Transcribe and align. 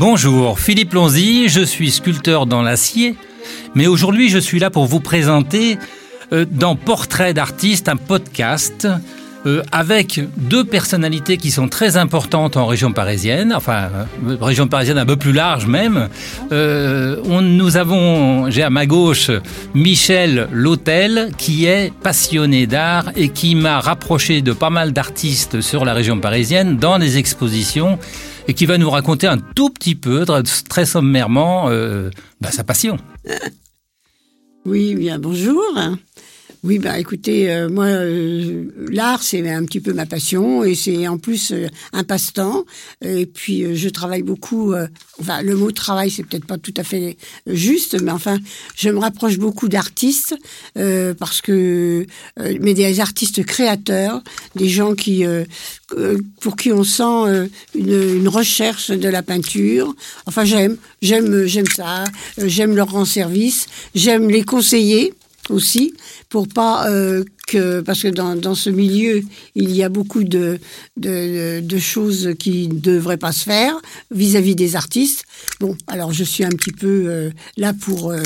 Bonjour, 0.00 0.58
Philippe 0.58 0.94
Lonzy, 0.94 1.50
je 1.50 1.60
suis 1.60 1.90
sculpteur 1.90 2.46
dans 2.46 2.62
l'acier, 2.62 3.16
mais 3.74 3.86
aujourd'hui 3.86 4.30
je 4.30 4.38
suis 4.38 4.58
là 4.58 4.70
pour 4.70 4.86
vous 4.86 5.00
présenter 5.00 5.76
euh, 6.32 6.46
dans 6.50 6.74
Portrait 6.74 7.34
d'artiste 7.34 7.86
un 7.86 7.96
podcast 7.96 8.88
euh, 9.44 9.62
avec 9.72 10.22
deux 10.38 10.64
personnalités 10.64 11.36
qui 11.36 11.50
sont 11.50 11.68
très 11.68 11.98
importantes 11.98 12.56
en 12.56 12.64
région 12.64 12.92
parisienne, 12.92 13.52
enfin 13.54 13.90
euh, 14.26 14.36
région 14.40 14.68
parisienne 14.68 14.96
un 14.96 15.04
peu 15.04 15.16
plus 15.16 15.32
large 15.32 15.66
même. 15.66 16.08
Nous 16.50 17.76
avons, 17.76 18.50
j'ai 18.50 18.62
à 18.62 18.70
ma 18.70 18.86
gauche 18.86 19.30
Michel 19.74 20.48
Lautel 20.50 21.30
qui 21.36 21.66
est 21.66 21.92
passionné 21.92 22.66
d'art 22.66 23.10
et 23.16 23.28
qui 23.28 23.54
m'a 23.54 23.80
rapproché 23.80 24.40
de 24.40 24.52
pas 24.52 24.70
mal 24.70 24.94
d'artistes 24.94 25.60
sur 25.60 25.84
la 25.84 25.92
région 25.92 26.18
parisienne 26.18 26.78
dans 26.78 26.98
des 26.98 27.18
expositions 27.18 27.98
et 28.50 28.54
qui 28.54 28.66
va 28.66 28.78
nous 28.78 28.90
raconter 28.90 29.28
un 29.28 29.38
tout 29.38 29.70
petit 29.70 29.94
peu, 29.94 30.26
très 30.68 30.84
sommairement, 30.84 31.68
euh, 31.68 32.10
bah, 32.40 32.50
sa 32.50 32.64
passion. 32.64 32.96
Oui, 34.66 34.96
bien 34.96 35.20
bonjour. 35.20 35.62
Oui, 36.62 36.78
bah 36.78 36.98
écoutez, 36.98 37.50
euh, 37.50 37.70
moi, 37.70 37.86
euh, 37.86 38.66
l'art, 38.90 39.22
c'est 39.22 39.48
un 39.48 39.64
petit 39.64 39.80
peu 39.80 39.94
ma 39.94 40.04
passion 40.04 40.62
et 40.62 40.74
c'est 40.74 41.08
en 41.08 41.16
plus 41.16 41.52
euh, 41.52 41.68
un 41.94 42.04
passe-temps. 42.04 42.66
Et 43.02 43.24
puis, 43.24 43.74
je 43.74 43.88
travaille 43.88 44.22
beaucoup. 44.22 44.74
enfin, 45.18 45.40
le 45.40 45.56
mot 45.56 45.70
travail, 45.70 46.10
c'est 46.10 46.22
peut-être 46.22 46.44
pas 46.44 46.58
tout 46.58 46.74
à 46.76 46.84
fait 46.84 47.16
juste, 47.46 47.98
mais 48.02 48.10
enfin, 48.10 48.38
je 48.76 48.90
me 48.90 48.98
rapproche 48.98 49.38
beaucoup 49.38 49.68
d'artistes 49.68 50.34
parce 50.74 51.40
que, 51.40 52.06
mais 52.60 52.74
des 52.74 53.00
artistes 53.00 53.44
créateurs, 53.44 54.22
des 54.54 54.68
gens 54.68 54.94
qui, 54.94 55.24
pour 56.40 56.56
qui 56.56 56.72
on 56.72 56.84
sent 56.84 57.48
une, 57.74 58.16
une 58.16 58.28
recherche 58.28 58.90
de 58.90 59.08
la 59.08 59.22
peinture. 59.22 59.94
Enfin, 60.26 60.44
j'aime, 60.44 60.76
j'aime, 61.00 61.46
j'aime 61.46 61.68
ça. 61.74 62.04
j'aime 62.36 62.76
leur 62.76 62.90
rendre 62.90 63.06
service. 63.06 63.66
J'aime 63.94 64.28
les 64.28 64.44
conseiller 64.44 65.14
aussi 65.48 65.94
pour 66.30 66.48
pas 66.48 66.88
euh, 66.88 67.24
que 67.46 67.80
parce 67.80 68.02
que 68.02 68.08
dans, 68.08 68.36
dans 68.36 68.54
ce 68.54 68.70
milieu 68.70 69.22
il 69.54 69.74
y 69.76 69.82
a 69.82 69.90
beaucoup 69.90 70.24
de 70.24 70.58
de, 70.96 71.60
de 71.60 71.78
choses 71.78 72.30
qui 72.38 72.68
ne 72.68 72.78
devraient 72.78 73.18
pas 73.18 73.32
se 73.32 73.44
faire 73.44 73.74
vis-à-vis 74.10 74.54
des 74.54 74.76
artistes. 74.76 75.24
Bon, 75.58 75.76
alors 75.88 76.12
je 76.12 76.24
suis 76.24 76.44
un 76.44 76.50
petit 76.50 76.72
peu 76.72 77.04
euh, 77.06 77.30
là 77.58 77.74
pour 77.74 78.12
euh, 78.12 78.22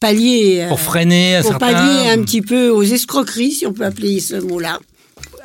pallier 0.00 0.64
pour 0.68 0.80
freiner 0.80 1.36
à 1.36 1.42
pour 1.42 1.58
pallier 1.58 2.08
un 2.08 2.22
petit 2.22 2.42
peu 2.42 2.70
aux 2.70 2.84
escroqueries 2.84 3.50
si 3.50 3.66
on 3.66 3.72
peut 3.72 3.84
appeler 3.84 4.20
ce 4.20 4.36
mot-là. 4.36 4.78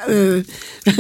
Euh, 0.10 0.42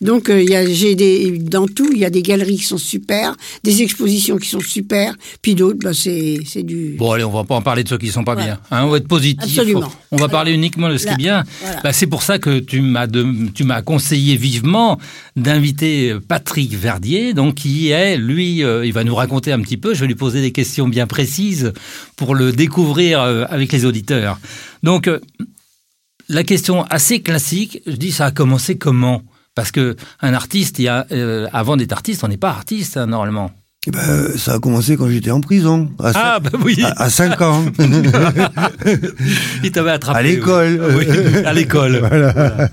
donc 0.00 0.30
euh, 0.30 0.44
j'ai 0.70 0.94
des 0.94 1.38
dans 1.38 1.66
tout 1.66 1.90
il 1.92 1.98
y 1.98 2.04
a 2.04 2.10
des 2.10 2.22
galeries 2.22 2.56
qui 2.56 2.64
sont 2.64 2.78
super, 2.78 3.34
des 3.64 3.82
expositions 3.82 4.36
qui 4.36 4.48
sont 4.48 4.60
super, 4.60 5.14
puis 5.42 5.54
d'autres 5.54 5.78
bah 5.82 5.92
c'est 5.94 6.62
du 6.62 6.96
Bon 6.98 7.12
allez, 7.12 7.24
on 7.24 7.30
va 7.30 7.44
pas 7.44 7.56
en 7.56 7.62
parler 7.62 7.84
de 7.84 7.88
ceux 7.88 7.98
qui 7.98 8.08
sont 8.08 8.24
pas 8.24 8.36
bien. 8.36 8.58
Hein, 8.70 8.84
on 8.84 8.90
va 8.90 8.98
être 8.98 9.08
positif. 9.08 9.58
Absolument. 9.58 9.92
On 10.10 10.16
va 10.16 10.28
parler 10.28 10.52
uniquement 10.52 10.88
de 10.88 10.96
ce 10.96 11.06
qui 11.06 11.12
est 11.12 11.16
bien. 11.16 11.44
Bah, 11.82 11.92
c'est 11.92 12.06
pour 12.06 12.22
ça 12.22 12.38
que 12.38 12.58
tu 12.58 12.80
m'as 12.80 13.06
tu 13.54 13.64
m'as 13.64 13.82
conseillé 13.82 14.36
vivement 14.36 14.98
d'inviter 15.36 16.14
Patrick 16.26 16.74
Verdier 16.74 17.34
donc 17.34 17.56
qui 17.56 17.88
est 17.88 18.16
lui 18.16 18.62
euh, 18.62 18.86
il 18.86 18.92
va 18.92 19.04
nous 19.04 19.14
raconter 19.14 19.52
un 19.52 19.60
petit 19.60 19.76
peu, 19.76 19.94
je 19.94 20.00
vais 20.00 20.06
lui 20.06 20.14
poser 20.14 20.40
des 20.40 20.52
questions 20.52 20.88
bien 20.88 21.06
précises 21.06 21.72
pour 22.16 22.34
le 22.34 22.52
découvrir 22.52 23.20
avec 23.20 23.72
les 23.72 23.84
auditeurs. 23.84 24.38
Donc 24.82 25.10
la 26.28 26.44
question 26.44 26.84
assez 26.84 27.20
classique, 27.20 27.82
je 27.86 27.96
dis 27.96 28.12
ça 28.12 28.26
a 28.26 28.30
commencé 28.30 28.76
comment? 28.78 29.22
Parce 29.54 29.72
que 29.72 29.96
un 30.20 30.34
artiste, 30.34 30.78
il 30.78 30.82
y 30.82 30.88
a, 30.88 31.06
euh, 31.10 31.48
avant 31.52 31.76
d'être 31.76 31.92
artiste, 31.92 32.22
on 32.22 32.28
n'est 32.28 32.36
pas 32.36 32.50
artiste 32.50 32.96
hein, 32.96 33.06
normalement. 33.06 33.50
Eh 33.86 33.90
ben, 33.90 34.36
ça 34.36 34.54
a 34.54 34.58
commencé 34.58 34.96
quand 34.96 35.08
j'étais 35.08 35.30
en 35.30 35.40
prison. 35.40 35.90
À 35.98 36.12
ah, 36.14 36.40
bah 36.40 36.50
oui. 36.62 36.76
À, 36.96 37.08
5 37.08 37.40
ans. 37.40 37.64
Il 39.64 39.70
t'avait 39.72 39.92
attrapé. 39.92 40.18
À 40.18 40.22
l'école. 40.22 40.80
Oui. 40.96 41.06
à 41.44 41.52
l'école. 41.54 41.98
Voilà. 42.08 42.68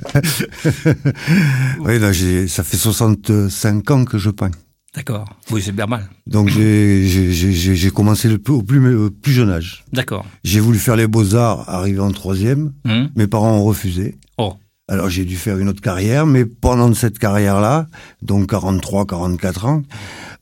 oui, 1.80 2.00
là, 2.00 2.12
ça 2.48 2.64
fait 2.64 2.78
65 2.78 3.92
ans 3.92 4.04
que 4.04 4.18
je 4.18 4.30
peins. 4.30 4.52
D'accord. 4.96 5.28
Oui, 5.52 5.62
c'est 5.62 5.74
bien 5.74 5.88
mal. 5.88 6.10
Donc 6.26 6.50
j'ai 6.50 7.92
commencé 7.94 8.30
le, 8.30 8.40
au 8.50 8.64
plus, 8.64 9.10
plus 9.10 9.34
jeune 9.34 9.50
âge. 9.50 9.84
D'accord. 9.92 10.26
J'ai 10.44 10.60
voulu 10.60 10.80
faire 10.80 10.96
les 10.96 11.08
beaux-arts, 11.08 11.70
arrivé 11.70 12.00
en 12.00 12.12
troisième. 12.12 12.72
Hum. 12.86 13.10
Mes 13.16 13.28
parents 13.28 13.58
ont 13.58 13.64
refusé. 13.64 14.18
Oh. 14.38 14.54
Alors 14.88 15.10
j'ai 15.10 15.26
dû 15.26 15.36
faire 15.36 15.58
une 15.58 15.68
autre 15.68 15.82
carrière, 15.82 16.26
mais 16.26 16.46
pendant 16.46 16.94
cette 16.94 17.20
carrière-là, 17.20 17.88
donc 18.22 18.50
43, 18.50 19.06
44 19.08 19.66
ans, 19.66 19.84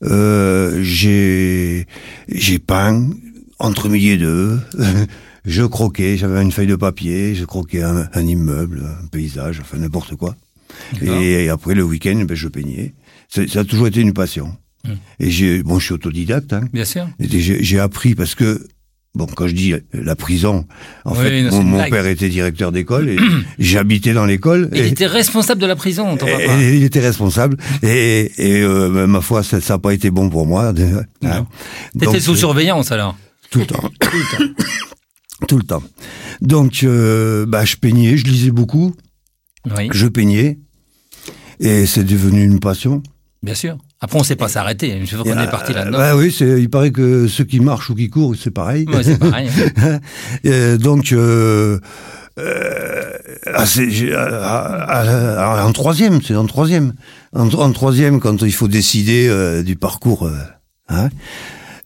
euh, 0.04 0.80
j'ai 0.82 1.86
peint 2.66 3.08
entre 3.58 3.88
midi 3.88 4.10
et 4.10 4.18
deux. 4.18 4.60
je 5.44 5.62
croquais, 5.64 6.16
j'avais 6.16 6.42
une 6.42 6.52
feuille 6.52 6.66
de 6.66 6.76
papier, 6.76 7.34
je 7.34 7.44
croquais 7.44 7.82
un, 7.82 8.08
un 8.12 8.26
immeuble, 8.26 8.82
un 9.02 9.06
paysage, 9.06 9.60
enfin 9.60 9.78
n'importe 9.78 10.14
quoi. 10.14 10.36
Et, 11.02 11.48
après 11.48 11.74
le 11.74 11.82
week-end, 11.82 12.24
ben, 12.26 12.36
je 12.36 12.48
peignais. 12.48 12.94
Ça 13.34 13.60
a 13.60 13.64
toujours 13.64 13.86
été 13.86 14.00
une 14.00 14.12
passion. 14.12 14.56
Et 15.18 15.30
j'ai, 15.30 15.62
bon, 15.62 15.78
je 15.78 15.86
suis 15.86 15.94
autodidacte. 15.94 16.52
Hein. 16.52 16.64
Bien 16.72 16.84
sûr. 16.84 17.08
J'ai 17.18 17.78
appris 17.78 18.14
parce 18.14 18.34
que, 18.34 18.66
bon, 19.14 19.26
quand 19.26 19.48
je 19.48 19.54
dis 19.54 19.74
la 19.92 20.14
prison, 20.14 20.66
en 21.04 21.14
fait, 21.14 21.50
mon, 21.50 21.82
père 21.88 22.06
était 22.06 22.28
directeur 22.28 22.70
d'école 22.70 23.08
et 23.08 23.16
j'habitais 23.58 24.12
dans 24.12 24.26
l'école. 24.26 24.68
Il 24.72 24.84
était 24.84 25.06
responsable 25.06 25.60
de 25.60 25.66
la 25.66 25.76
prison, 25.76 26.16
ton 26.16 26.26
papa. 26.26 26.60
Et, 26.60 26.76
il 26.76 26.84
était 26.84 27.00
responsable. 27.00 27.56
Et, 27.82 28.30
et 28.36 28.62
euh, 28.62 29.06
ma 29.06 29.20
foi, 29.20 29.42
ça 29.42 29.58
n'a 29.66 29.78
pas 29.78 29.94
été 29.94 30.10
bon 30.10 30.28
pour 30.28 30.46
moi. 30.46 30.72
Hein. 31.26 31.46
T'étais 31.98 32.20
sous 32.20 32.36
surveillance 32.36 32.92
alors 32.92 33.16
Tout 33.50 33.60
le 33.60 33.66
temps. 33.66 33.90
tout 33.98 34.10
le 34.12 34.38
temps. 34.38 34.54
Tout 35.48 35.56
le 35.58 35.64
temps. 35.64 35.82
Donc, 36.40 36.84
euh, 36.84 37.44
bah, 37.44 37.64
je 37.64 37.76
peignais, 37.76 38.16
je 38.16 38.24
lisais 38.24 38.50
beaucoup. 38.50 38.94
Oui. 39.76 39.88
Je 39.92 40.06
peignais. 40.06 40.58
Et 41.60 41.86
c'est 41.86 42.04
devenu 42.04 42.44
une 42.44 42.60
passion. 42.60 43.02
Bien 43.44 43.54
sûr. 43.54 43.76
Après, 44.00 44.16
on 44.16 44.22
ne 44.22 44.26
sait 44.26 44.36
pas 44.36 44.48
s'arrêter. 44.48 44.96
Une 44.96 45.06
fois 45.06 45.22
qu'on 45.22 45.38
est 45.38 45.50
parti 45.50 45.74
là-dedans. 45.74 45.98
Bah 45.98 46.16
oui, 46.16 46.34
il 46.40 46.70
paraît 46.70 46.90
que 46.90 47.28
ceux 47.28 47.44
qui 47.44 47.60
marchent 47.60 47.90
ou 47.90 47.94
qui 47.94 48.08
courent, 48.08 48.34
c'est 48.36 48.50
pareil. 48.50 48.86
Ouais, 48.88 49.02
c'est 49.02 49.18
pareil. 49.18 49.50
donc, 50.78 51.12
euh, 51.12 51.78
euh, 52.38 53.12
ah, 53.46 53.64
ah, 54.16 55.58
ah, 55.58 55.66
en 55.66 55.72
troisième, 55.72 56.22
c'est 56.22 56.34
en 56.34 56.46
troisième. 56.46 56.94
En, 57.34 57.72
troisième, 57.72 58.18
quand 58.18 58.40
il 58.42 58.52
faut 58.52 58.68
décider 58.68 59.28
euh, 59.28 59.62
du 59.62 59.76
parcours 59.76 60.30
hein, 60.88 61.10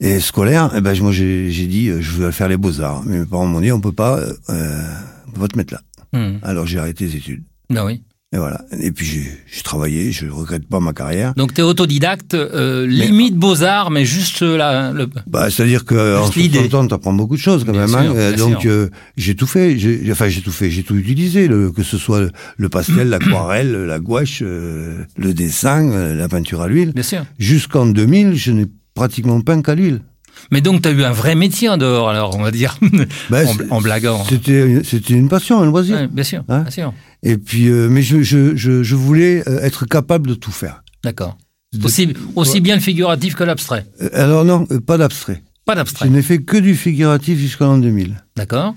et 0.01 0.21
scolaire, 0.21 0.71
eh 0.77 0.81
ben, 0.81 0.97
moi 1.01 1.11
j'ai 1.11 1.67
dit, 1.67 1.91
je 2.01 2.11
veux 2.13 2.31
faire 2.31 2.49
les 2.49 2.57
beaux-arts. 2.57 3.03
Mais 3.05 3.19
mes 3.19 3.27
parents 3.27 3.47
m'ont 3.47 3.61
dit, 3.61 3.73
on 3.73 3.81
peut 3.81 3.93
pas, 3.93 4.21
on 4.49 5.31
peut 5.33 5.41
pas 5.41 5.49
te 5.49 5.57
mettre 5.57 5.75
là. 5.75 5.81
Hmm. 6.13 6.39
Alors 6.43 6.67
j'ai 6.67 6.79
arrêté 6.79 7.07
les 7.07 7.17
études. 7.17 7.43
Ben 7.69 7.85
oui. 7.85 8.03
Et 8.35 8.37
voilà. 8.37 8.61
Et 8.79 8.93
puis 8.93 9.07
j'ai 9.51 9.63
travaillé, 9.63 10.13
je 10.13 10.27
regrette 10.27 10.69
pas 10.69 10.81
ma 10.81 10.93
carrière. 10.93 11.33
Donc 11.35 11.55
tu 11.55 11.63
es 11.63 11.65
autodidacte, 11.65 12.35
euh, 12.35 12.87
limite 12.87 13.37
beaux-arts, 13.37 13.91
mais 13.91 14.05
juste 14.05 14.43
la... 14.43 14.93
Le... 14.93 15.09
Bah, 15.27 15.49
C'est-à-dire 15.51 15.87
que 15.87 16.19
en 16.19 16.31
60 16.31 16.75
ans, 16.75 16.87
tu 16.87 16.93
apprends 16.93 17.15
beaucoup 17.15 17.37
de 17.37 17.41
choses 17.41 17.65
quand 17.65 17.73
même. 17.73 17.95
hein. 17.95 18.13
Euh, 18.15 18.37
donc 18.37 18.67
euh, 18.67 18.91
j'ai 19.17 19.35
tout 19.35 19.47
fait, 19.47 19.79
enfin 20.11 20.29
j'ai 20.29 20.43
tout 20.43 20.53
fait, 20.53 20.71
j'ai 20.71 20.83
tout 20.83 20.97
utilisé, 20.97 21.49
le, 21.49 21.71
que 21.73 21.83
ce 21.83 21.97
soit 21.97 22.21
le 22.59 22.69
pastel, 22.69 23.09
l'aquarelle, 23.09 23.73
la 23.87 23.99
gouache, 23.99 24.41
euh, 24.43 25.05
le 25.17 25.33
dessin, 25.33 26.15
la 26.15 26.29
peinture 26.29 26.61
à 26.61 26.69
l'huile. 26.69 26.93
Bien 26.93 27.03
sûr. 27.03 27.25
Jusqu'en 27.39 27.87
2000, 27.87 28.35
je 28.35 28.53
n'ai 28.53 28.67
pratiquement 28.93 29.41
peint 29.41 29.63
qu'à 29.63 29.75
l'huile. 29.75 30.03
Mais 30.51 30.61
donc, 30.61 30.83
tu 30.83 30.89
as 30.89 30.93
eu 30.93 31.03
un 31.05 31.13
vrai 31.13 31.35
métier 31.35 31.69
en 31.69 31.77
dehors, 31.77 32.09
alors, 32.09 32.37
on 32.37 32.43
va 32.43 32.51
dire, 32.51 32.79
bah, 33.31 33.41
en, 33.71 33.81
blaguant. 33.81 34.25
C'était, 34.29 34.83
c'était 34.83 35.15
une 35.15 35.29
passion, 35.29 35.61
un 35.61 35.67
loisir. 35.67 36.09
bien 36.09 36.25
sûr, 36.25 36.43
hein 36.49 36.63
bien 36.63 36.71
sûr. 36.71 36.95
Et 37.23 37.37
puis, 37.37 37.69
euh, 37.69 37.89
mais 37.89 38.03
je, 38.03 38.23
je, 38.23 38.57
je, 38.57 38.83
je, 38.83 38.95
voulais 38.95 39.47
euh, 39.49 39.61
être 39.63 39.87
capable 39.87 40.29
de 40.29 40.35
tout 40.35 40.53
faire. 40.53 40.83
D'accord. 41.03 41.37
Aussi, 41.85 42.15
aussi 42.35 42.61
bien 42.61 42.77
le 42.77 42.81
figuratif 42.81 43.35
que 43.35 43.45
l'abstrait. 43.45 43.85
Euh, 44.01 44.09
alors 44.15 44.45
non, 44.45 44.65
pas 44.87 44.97
d'abstrait. 44.97 45.43
Pas 45.67 45.75
d'abstrait. 45.75 46.07
Je 46.07 46.13
n'ai 46.13 46.23
fait 46.23 46.39
que 46.39 46.57
du 46.57 46.75
figuratif 46.75 47.39
jusqu'en 47.39 47.77
2000. 47.77 48.23
D'accord. 48.37 48.75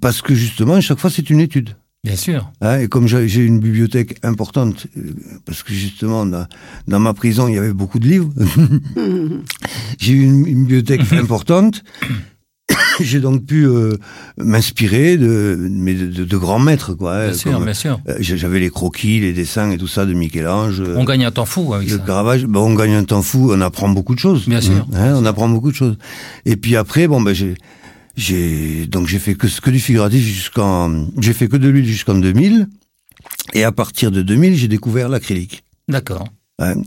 parce 0.00 0.22
que 0.22 0.34
justement, 0.34 0.80
chaque 0.80 1.00
fois, 1.00 1.10
c'est 1.10 1.28
une 1.30 1.40
étude. 1.40 1.70
Bien 2.04 2.16
sûr. 2.16 2.52
Hein, 2.60 2.80
et 2.80 2.88
comme 2.88 3.08
j'ai 3.08 3.44
une 3.44 3.60
bibliothèque 3.60 4.18
importante, 4.22 4.86
parce 5.46 5.62
que 5.62 5.72
justement, 5.72 6.26
dans, 6.26 6.46
dans, 6.86 7.00
ma 7.00 7.14
prison, 7.14 7.48
il 7.48 7.54
y 7.54 7.58
avait 7.58 7.72
beaucoup 7.72 7.98
de 7.98 8.06
livres, 8.06 8.30
j'ai 10.04 10.12
eu 10.12 10.24
une, 10.24 10.46
une, 10.46 10.64
bibliothèque 10.64 11.12
importante. 11.12 11.82
j'ai 13.00 13.20
donc 13.20 13.44
pu 13.44 13.66
euh, 13.66 13.96
m'inspirer 14.38 15.16
de, 15.16 15.58
de, 15.58 16.24
de, 16.24 16.36
grands 16.36 16.58
maîtres, 16.58 16.94
quoi. 16.94 17.26
Bien 17.26 17.34
sûr, 17.34 17.60
bien 17.60 17.74
sûr. 17.74 18.00
Euh, 18.08 18.16
j'avais 18.20 18.60
les 18.60 18.70
croquis, 18.70 19.20
les 19.20 19.32
dessins 19.32 19.70
et 19.70 19.78
tout 19.78 19.86
ça 19.86 20.06
de 20.06 20.12
Michel-Ange. 20.12 20.82
On 20.96 21.04
gagne 21.04 21.24
un 21.24 21.30
temps 21.30 21.44
fou 21.46 21.74
avec 21.74 21.90
le 21.90 21.98
ça. 21.98 22.04
Caravage, 22.04 22.46
ben, 22.46 22.60
on 22.60 22.74
gagne 22.74 22.94
un 22.94 23.04
temps 23.04 23.22
fou, 23.22 23.50
on 23.52 23.60
apprend 23.60 23.88
beaucoup 23.88 24.14
de 24.14 24.20
choses. 24.20 24.48
Bien 24.48 24.60
sûr. 24.60 24.86
Hein, 24.94 25.14
on 25.16 25.24
apprend 25.24 25.48
beaucoup 25.48 25.70
de 25.70 25.76
choses. 25.76 25.96
Et 26.44 26.56
puis 26.56 26.76
après, 26.76 27.06
bon, 27.06 27.20
ben, 27.20 27.34
j'ai, 27.34 27.54
j'ai, 28.16 28.86
donc 28.86 29.06
j'ai 29.06 29.18
fait 29.18 29.34
que, 29.34 29.46
que 29.46 29.70
du 29.70 29.80
figuratif 29.80 30.24
jusqu'en, 30.24 31.06
j'ai 31.18 31.32
fait 31.32 31.48
que 31.48 31.56
de 31.56 31.68
l'huile 31.68 31.86
jusqu'en 31.86 32.14
2000. 32.14 32.68
Et 33.52 33.64
à 33.64 33.72
partir 33.72 34.10
de 34.10 34.22
2000, 34.22 34.56
j'ai 34.56 34.68
découvert 34.68 35.08
l'acrylique. 35.08 35.64
D'accord. 35.88 36.28
Hein. 36.64 36.82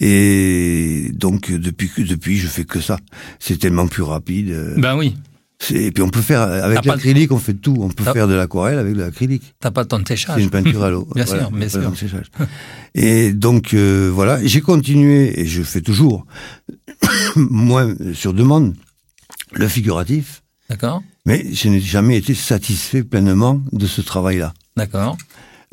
Et 0.00 1.10
donc 1.14 1.50
depuis 1.52 1.90
depuis 1.98 2.38
je 2.38 2.46
fais 2.48 2.64
que 2.64 2.80
ça. 2.80 2.98
C'est 3.38 3.58
tellement 3.58 3.86
plus 3.86 4.02
rapide. 4.02 4.50
euh, 4.50 4.74
Ben 4.78 4.96
oui. 4.96 5.16
c'est- 5.58 5.74
Et 5.84 5.90
puis 5.92 6.02
on 6.02 6.08
peut 6.08 6.22
faire 6.22 6.40
avec 6.42 6.84
l'acrylique, 6.84 7.32
on 7.32 7.38
fait 7.38 7.54
tout. 7.54 7.76
On 7.80 7.88
peut 7.88 8.04
faire 8.12 8.26
de 8.28 8.34
l'aquarelle 8.34 8.78
avec 8.78 8.94
de 8.94 9.00
l'acrylique. 9.00 9.54
T'as 9.60 9.70
pas 9.70 9.84
de 9.84 9.88
temps 9.88 9.98
de 9.98 10.04
C'est 10.08 10.16
séchage. 10.16 10.42
une 10.42 10.50
peinture 10.50 10.82
à 10.82 10.90
l'eau. 10.90 11.06
Bien 11.14 11.26
sûr, 11.26 11.50
bien 11.50 11.68
sûr. 11.68 11.92
Et 12.94 13.32
donc 13.32 13.74
euh, 13.74 14.10
voilà, 14.12 14.44
j'ai 14.44 14.60
continué 14.60 15.40
et 15.40 15.46
je 15.46 15.62
fais 15.62 15.80
toujours, 15.80 16.26
moi 17.36 17.86
sur 18.14 18.32
demande, 18.34 18.74
le 19.52 19.68
figuratif, 19.68 20.42
D'accord. 20.68 21.02
mais 21.26 21.44
je 21.52 21.68
n'ai 21.68 21.80
jamais 21.80 22.16
été 22.16 22.34
satisfait 22.34 23.02
pleinement 23.02 23.60
de 23.72 23.86
ce 23.86 24.00
travail-là. 24.00 24.54
D'accord. 24.76 25.16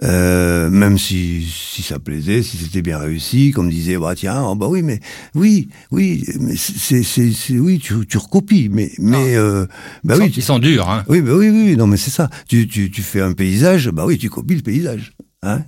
Euh, 0.03 0.69
même 0.69 0.97
si, 0.99 1.43
si 1.43 1.81
ça 1.81 1.97
plaisait, 1.97 2.43
si 2.43 2.57
c'était 2.57 2.83
bien 2.83 2.99
réussi, 2.99 3.49
comme 3.51 3.69
disait, 3.69 3.97
bah 3.97 4.13
tiens, 4.15 4.43
oh, 4.43 4.53
bah 4.55 4.67
oui, 4.69 4.83
mais 4.83 4.99
oui, 5.33 5.69
oui, 5.91 6.23
mais 6.39 6.55
c'est, 6.55 7.01
c'est, 7.01 7.31
c'est- 7.31 7.57
oui, 7.57 7.79
tu, 7.79 8.05
tu 8.07 8.17
recopies, 8.19 8.69
mais, 8.71 8.91
mais, 8.99 9.35
euh, 9.35 9.65
bah 10.03 10.13
Ils 10.15 10.19
oui, 10.21 10.25
sont- 10.27 10.31
tu- 10.33 10.39
Ils 10.39 10.43
sont 10.43 10.59
durs, 10.59 10.87
hein. 10.89 11.03
oui, 11.07 11.21
bah 11.21 11.31
oui, 11.33 11.49
oui, 11.49 11.75
non, 11.75 11.87
mais 11.87 11.97
c'est 11.97 12.11
ça. 12.11 12.29
Tu, 12.47 12.67
tu, 12.67 12.91
tu 12.91 13.01
fais 13.01 13.21
un 13.21 13.33
paysage, 13.33 13.89
bah 13.89 14.05
oui, 14.05 14.19
tu 14.19 14.29
copies 14.29 14.55
le 14.55 14.61
paysage. 14.61 15.13
Hein, 15.43 15.61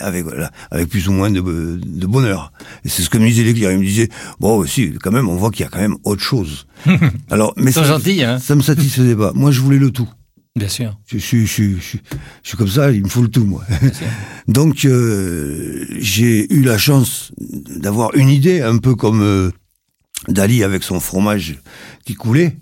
avec 0.00 0.24
voilà, 0.24 0.50
avec 0.72 0.88
plus 0.88 1.06
ou 1.08 1.12
moins 1.12 1.30
de, 1.30 1.40
de 1.40 2.06
bonheur. 2.06 2.52
C'est 2.84 3.02
ce 3.02 3.08
que 3.08 3.18
me 3.18 3.26
disaient 3.26 3.44
les 3.44 3.54
clients. 3.54 3.70
Ils 3.70 3.78
me 3.78 3.84
disaient, 3.84 4.08
bon, 4.40 4.66
si, 4.66 4.92
quand 5.00 5.12
même, 5.12 5.28
on 5.28 5.36
voit 5.36 5.50
qu'il 5.52 5.62
y 5.62 5.66
a 5.66 5.70
quand 5.70 5.80
même 5.80 5.96
autre 6.04 6.22
chose. 6.22 6.66
Alors, 7.30 7.52
mais 7.56 7.70
ça, 7.70 7.84
gentils, 7.84 8.22
hein. 8.24 8.38
ça 8.40 8.56
me 8.56 8.62
satisfaisait 8.62 9.14
pas. 9.14 9.32
Moi, 9.34 9.52
je 9.52 9.60
voulais 9.60 9.78
le 9.78 9.90
tout. 9.92 10.08
Bien 10.54 10.68
sûr. 10.68 10.98
Je, 11.06 11.16
suis, 11.16 11.46
je, 11.46 11.62
je, 11.76 11.96
je 12.42 12.48
suis 12.48 12.58
comme 12.58 12.68
ça, 12.68 12.90
il 12.90 13.02
me 13.02 13.08
faut 13.08 13.22
le 13.22 13.28
tout, 13.28 13.44
moi. 13.44 13.64
Donc, 14.48 14.84
euh, 14.84 15.86
j'ai 15.98 16.52
eu 16.52 16.62
la 16.62 16.76
chance 16.76 17.32
d'avoir 17.38 18.14
une 18.14 18.28
idée, 18.28 18.60
un 18.60 18.76
peu 18.76 18.94
comme 18.94 19.22
euh, 19.22 19.50
Dali 20.28 20.62
avec 20.62 20.82
son 20.82 21.00
fromage 21.00 21.58
qui 22.04 22.14
coulait, 22.14 22.58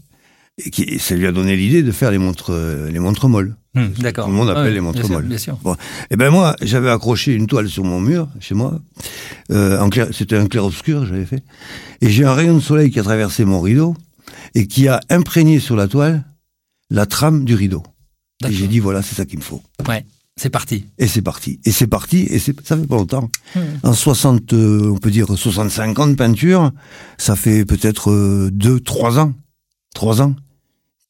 et 0.65 0.71
qui, 0.71 1.01
ça 1.01 1.17
lui 1.17 1.27
a 1.27 1.33
donné 1.33 1.57
l'idée 1.57 1.83
de 1.83 1.91
faire 1.91 2.13
les 2.13 2.19
montres, 2.19 2.51
euh, 2.53 2.91
les 2.91 3.01
montres 3.01 3.29
molles. 3.29 3.57
Hum, 3.77 3.91
D'accord. 3.99 4.27
Tout 4.27 4.31
le 4.31 4.37
monde 4.37 4.51
appelle 4.51 4.75
les 4.75 4.81
montres 4.81 4.99
bien 4.99 5.07
sûr, 5.07 5.15
molles. 5.15 5.27
Bien 5.27 5.39
sûr. 5.39 5.57
Bon, 5.63 5.77
et 6.11 6.17
ben 6.17 6.31
moi, 6.31 6.55
j'avais 6.63 6.91
accroché 6.91 7.35
une 7.35 7.47
toile 7.49 7.69
sur 7.69 7.85
mon 7.85 8.01
mur, 8.01 8.29
chez 8.39 8.55
moi. 8.55 8.81
Euh, 9.51 9.85
c'était 10.13 10.37
un 10.37 10.47
clair-obscur, 10.47 11.07
j'avais 11.07 11.25
fait. 11.27 11.43
Et 12.01 12.11
j'ai 12.11 12.25
un 12.25 12.35
rayon 12.35 12.55
de 12.55 12.61
soleil 12.61 12.91
qui 12.91 13.01
a 13.01 13.03
traversé 13.03 13.45
mon 13.45 13.61
rideau 13.61 13.97
et 14.55 14.67
qui 14.67 14.87
a 14.89 15.01
imprégné 15.09 15.59
sur 15.61 15.77
la 15.77 15.89
toile 15.89 16.25
la 16.91 17.07
trame 17.07 17.45
du 17.45 17.55
rideau. 17.55 17.83
Et 18.49 18.53
j'ai 18.53 18.69
dit 18.69 18.81
voilà, 18.81 19.03
c'est 19.03 19.15
ça 19.15 19.25
qu'il 19.25 19.39
me 19.39 19.45
faut. 19.45 19.63
Ouais. 19.89 20.05
C'est 20.37 20.49
parti. 20.49 20.87
Et 20.99 21.07
c'est 21.07 21.21
parti. 21.21 21.61
Et 21.67 21.71
c'est 21.71 21.87
parti. 21.87 22.27
Et 22.31 22.39
c'est, 22.39 22.59
ça 22.67 22.77
fait 22.77 22.87
pas 22.87 22.97
longtemps. 22.97 23.29
Hum. 23.57 23.63
En 23.83 23.93
60, 23.93 24.53
euh, 24.55 24.91
on 24.91 24.97
peut 24.97 25.11
dire 25.11 25.27
65 25.37 25.99
ans 25.99 26.07
de 26.07 26.15
peinture, 26.15 26.73
ça 27.19 27.37
fait 27.37 27.67
peut-être 27.67 28.11
euh, 28.11 28.49
deux, 28.51 28.81
trois 28.81 29.19
ans, 29.19 29.35
trois 29.95 30.23
ans 30.23 30.35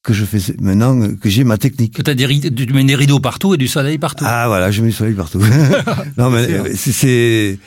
que 0.02 0.14
je 0.14 0.24
fais 0.24 0.38
maintenant 0.60 0.98
euh, 1.00 1.16
que 1.20 1.28
j'ai 1.28 1.44
ma 1.44 1.58
technique. 1.58 1.94
Que 1.94 2.02
t'as 2.02 2.14
des 2.14 2.26
rideaux, 2.26 2.50
tu 2.50 2.72
mets 2.72 2.84
des 2.84 2.94
rideaux 2.94 3.20
partout 3.20 3.54
et 3.54 3.56
du 3.56 3.68
soleil 3.68 3.98
partout. 3.98 4.24
Ah 4.26 4.48
voilà, 4.48 4.70
je 4.70 4.80
mets 4.80 4.88
du 4.88 4.94
soleil 4.94 5.14
partout. 5.14 5.40
non 6.16 6.30
mais 6.30 6.50
euh, 6.50 6.72
c'est, 6.74 6.92
c'est 6.92 7.58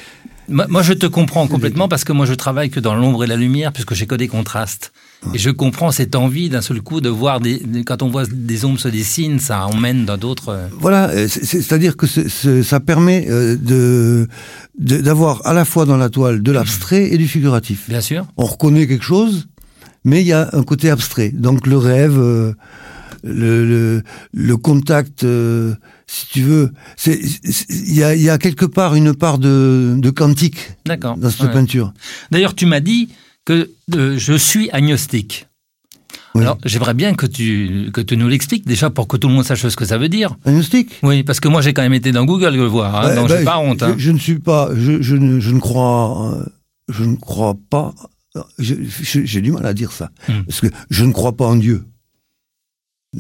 Moi, 0.50 0.66
moi, 0.70 0.82
je 0.84 0.94
te 0.94 1.06
comprends 1.06 1.48
complètement 1.48 1.88
parce 1.88 2.04
que 2.04 2.12
moi, 2.12 2.26
je 2.26 2.34
travaille 2.34 2.70
que 2.70 2.80
dans 2.82 2.96
l'ombre 2.96 3.24
et 3.24 3.28
la 3.28 3.38
lumière 3.38 3.72
puisque 3.72 3.94
j'ai 3.94 4.06
que 4.08 4.16
des 4.16 4.28
contrastes. 4.28 4.92
Et 5.34 5.38
je 5.38 5.50
comprends 5.50 5.92
cette 5.92 6.16
envie 6.16 6.50
d'un 6.50 6.60
seul 6.62 6.82
coup 6.82 7.00
de 7.00 7.08
voir 7.08 7.40
des, 7.40 7.62
quand 7.86 8.02
on 8.04 8.10
voit 8.10 8.26
des 8.30 8.66
ombres 8.66 8.78
se 8.80 8.90
dessinent, 8.90 9.40
ça 9.40 9.66
emmène 9.68 10.04
dans 10.04 10.18
d'autres. 10.18 10.50
euh, 10.50 10.68
voilà, 10.80 11.10
euh, 11.12 11.28
c'est- 11.30 11.46
c'est- 11.46 11.62
c'est-à-dire 11.62 11.96
que 11.96 12.08
ça 12.08 12.80
permet 12.82 13.26
euh, 13.30 13.56
de 13.56 14.28
d'avoir 14.78 15.46
à 15.48 15.54
la 15.54 15.64
fois 15.64 15.86
dans 15.86 15.96
la 15.98 16.10
toile 16.10 16.42
de 16.44 16.52
l'abstrait 16.52 17.14
et 17.14 17.18
du 17.18 17.28
figuratif. 17.30 17.88
Bien 17.88 18.02
sûr. 18.02 18.26
On 18.36 18.44
reconnaît 18.46 18.86
quelque 18.86 19.06
chose, 19.06 19.48
mais 20.04 20.20
il 20.22 20.28
y 20.28 20.34
a 20.34 20.50
un 20.52 20.64
côté 20.64 20.90
abstrait. 20.90 21.30
Donc 21.30 21.68
le 21.68 21.78
rêve, 21.78 22.18
le, 22.18 22.54
le, 23.24 24.04
le 24.34 24.58
contact, 24.58 25.24
euh, 25.24 25.74
si 26.08 26.28
tu 26.28 26.42
veux, 26.44 26.72
il 27.06 27.94
y 27.94 28.04
a, 28.04 28.16
il 28.16 28.22
y 28.22 28.30
a 28.30 28.38
quelque 28.38 28.66
part 28.66 28.96
une 28.96 29.14
part 29.16 29.38
de, 29.40 29.96
de 29.98 30.10
quantique 30.10 30.72
D'accord. 30.86 31.18
dans 31.18 31.30
cette 31.30 31.42
Ouais. 31.44 31.52
peinture. 31.52 31.94
D'ailleurs, 32.32 32.56
tu 32.56 32.66
m'as 32.66 32.80
dit 32.82 33.10
que 33.46 33.70
euh, 33.96 34.18
je 34.18 34.34
suis 34.34 34.70
agnostique. 34.72 35.48
Oui. 36.36 36.42
Alors, 36.42 36.58
j'aimerais 36.66 36.94
bien 36.96 37.14
que 37.14 37.26
tu, 37.28 37.90
que 37.94 38.02
tu 38.02 38.18
nous 38.18 38.28
l'expliques 38.28 38.66
déjà 38.66 38.90
pour 38.90 39.08
que 39.08 39.18
tout 39.18 39.28
le 39.28 39.34
monde 39.36 39.44
sache 39.46 39.68
ce 39.68 39.76
que 39.76 39.86
ça 39.86 39.98
veut 40.00 40.10
dire. 40.10 40.36
Agnostique? 40.46 41.00
Oui, 41.04 41.24
parce 41.24 41.40
que 41.40 41.48
moi, 41.48 41.62
j'ai 41.62 41.74
quand 41.74 41.84
même 41.84 41.94
été 41.94 42.12
dans 42.12 42.26
Google 42.26 42.56
le 42.56 42.66
voir, 42.66 42.96
hein, 42.96 43.16
donc 43.16 43.30
j'ai 43.30 43.44
pas 43.44 43.60
honte. 43.60 43.80
Je, 43.82 43.86
hein. 43.86 43.96
je 43.98 44.12
ne 44.12 44.18
suis 44.18 44.40
pas, 44.40 44.70
je, 44.76 45.02
je, 45.02 45.16
ne, 45.16 45.40
je 45.40 45.52
ne 45.52 45.60
crois, 45.60 46.34
euh, 46.40 46.46
je 46.90 47.04
ne 47.04 47.16
crois 47.16 47.56
pas. 47.70 47.94
je- 48.58 48.74
J'ai 49.26 49.42
du 49.42 49.52
mal 49.52 49.66
à 49.66 49.74
dire 49.76 49.92
ça 49.92 50.10
Hmm. 50.28 50.42
parce 50.48 50.60
que 50.62 50.68
je 50.90 51.06
ne 51.06 51.12
crois 51.12 51.34
pas 51.38 51.46
en 51.46 51.56
Dieu. 51.56 51.84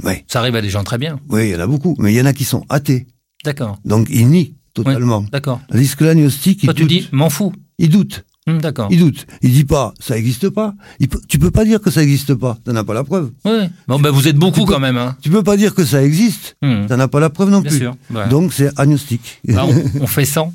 Oui, 0.03 0.13
Ça 0.27 0.39
arrive 0.39 0.55
à 0.55 0.61
des 0.61 0.69
gens 0.69 0.83
très 0.83 0.97
bien. 0.97 1.19
oui, 1.29 1.49
il 1.49 1.51
y 1.51 1.55
en 1.55 1.59
a 1.59 1.67
beaucoup, 1.67 1.95
mais 1.99 2.13
il 2.13 2.15
y 2.17 2.21
en 2.21 2.25
a 2.25 2.33
qui 2.33 2.45
sont 2.45 2.63
athées, 2.69 3.05
D'accord. 3.45 3.77
donc 3.85 4.07
ils 4.09 4.27
nient 4.27 4.53
totalement. 4.73 5.23
D'accord. 5.31 5.61
Tandis 5.69 5.95
que 5.95 6.03
l'agnostique, 6.05 6.63
il 6.63 6.67
Toi, 6.67 6.73
tu 6.73 6.85
dis, 6.85 7.07
m'en 7.11 7.29
fous. 7.29 7.53
il 7.77 7.89
doute, 7.89 8.25
Hum, 8.45 8.59
D'accord. 8.59 8.89
il 8.91 8.99
doute. 8.99 9.25
Il 9.41 9.51
dit 9.53 9.63
pas, 9.63 9.93
ça 10.01 10.17
existe 10.17 10.49
pas. 10.49 10.73
Il 10.99 11.07
peut- 11.07 11.21
tu 11.29 11.39
peux 11.39 11.49
pas 11.51 11.63
dire 11.63 11.79
que 11.79 11.89
ça 11.89 12.03
existe 12.03 12.33
pas. 12.35 12.57
T'en 12.65 12.75
as 12.75 12.83
pas 12.83 12.93
la 12.93 13.05
preuve. 13.05 13.31
Oui. 13.45 13.51
oui. 13.57 13.67
Bon, 13.87 13.99
ben, 14.01 14.09
vous 14.09 14.27
êtes 14.27 14.35
beaucoup 14.35 14.65
peux- 14.65 14.73
quand 14.73 14.81
même. 14.81 14.97
Hein. 14.97 15.15
Tu 15.21 15.29
peux 15.29 15.43
pas 15.43 15.55
dire 15.55 15.73
que 15.73 15.85
ça 15.85 16.03
existe. 16.03 16.57
Hum. 16.61 16.85
T'en 16.87 16.99
as 16.99 17.07
pas 17.07 17.21
la 17.21 17.29
preuve 17.29 17.51
non 17.51 17.61
Bien 17.61 17.69
plus. 17.69 17.79
sûr. 17.79 17.95
Ouais. 18.13 18.27
Donc 18.27 18.51
c'est 18.51 18.77
agnostique. 18.77 19.39
Bah, 19.47 19.63
on, 19.65 19.73
on 20.01 20.07
fait 20.07 20.25
100. 20.25 20.53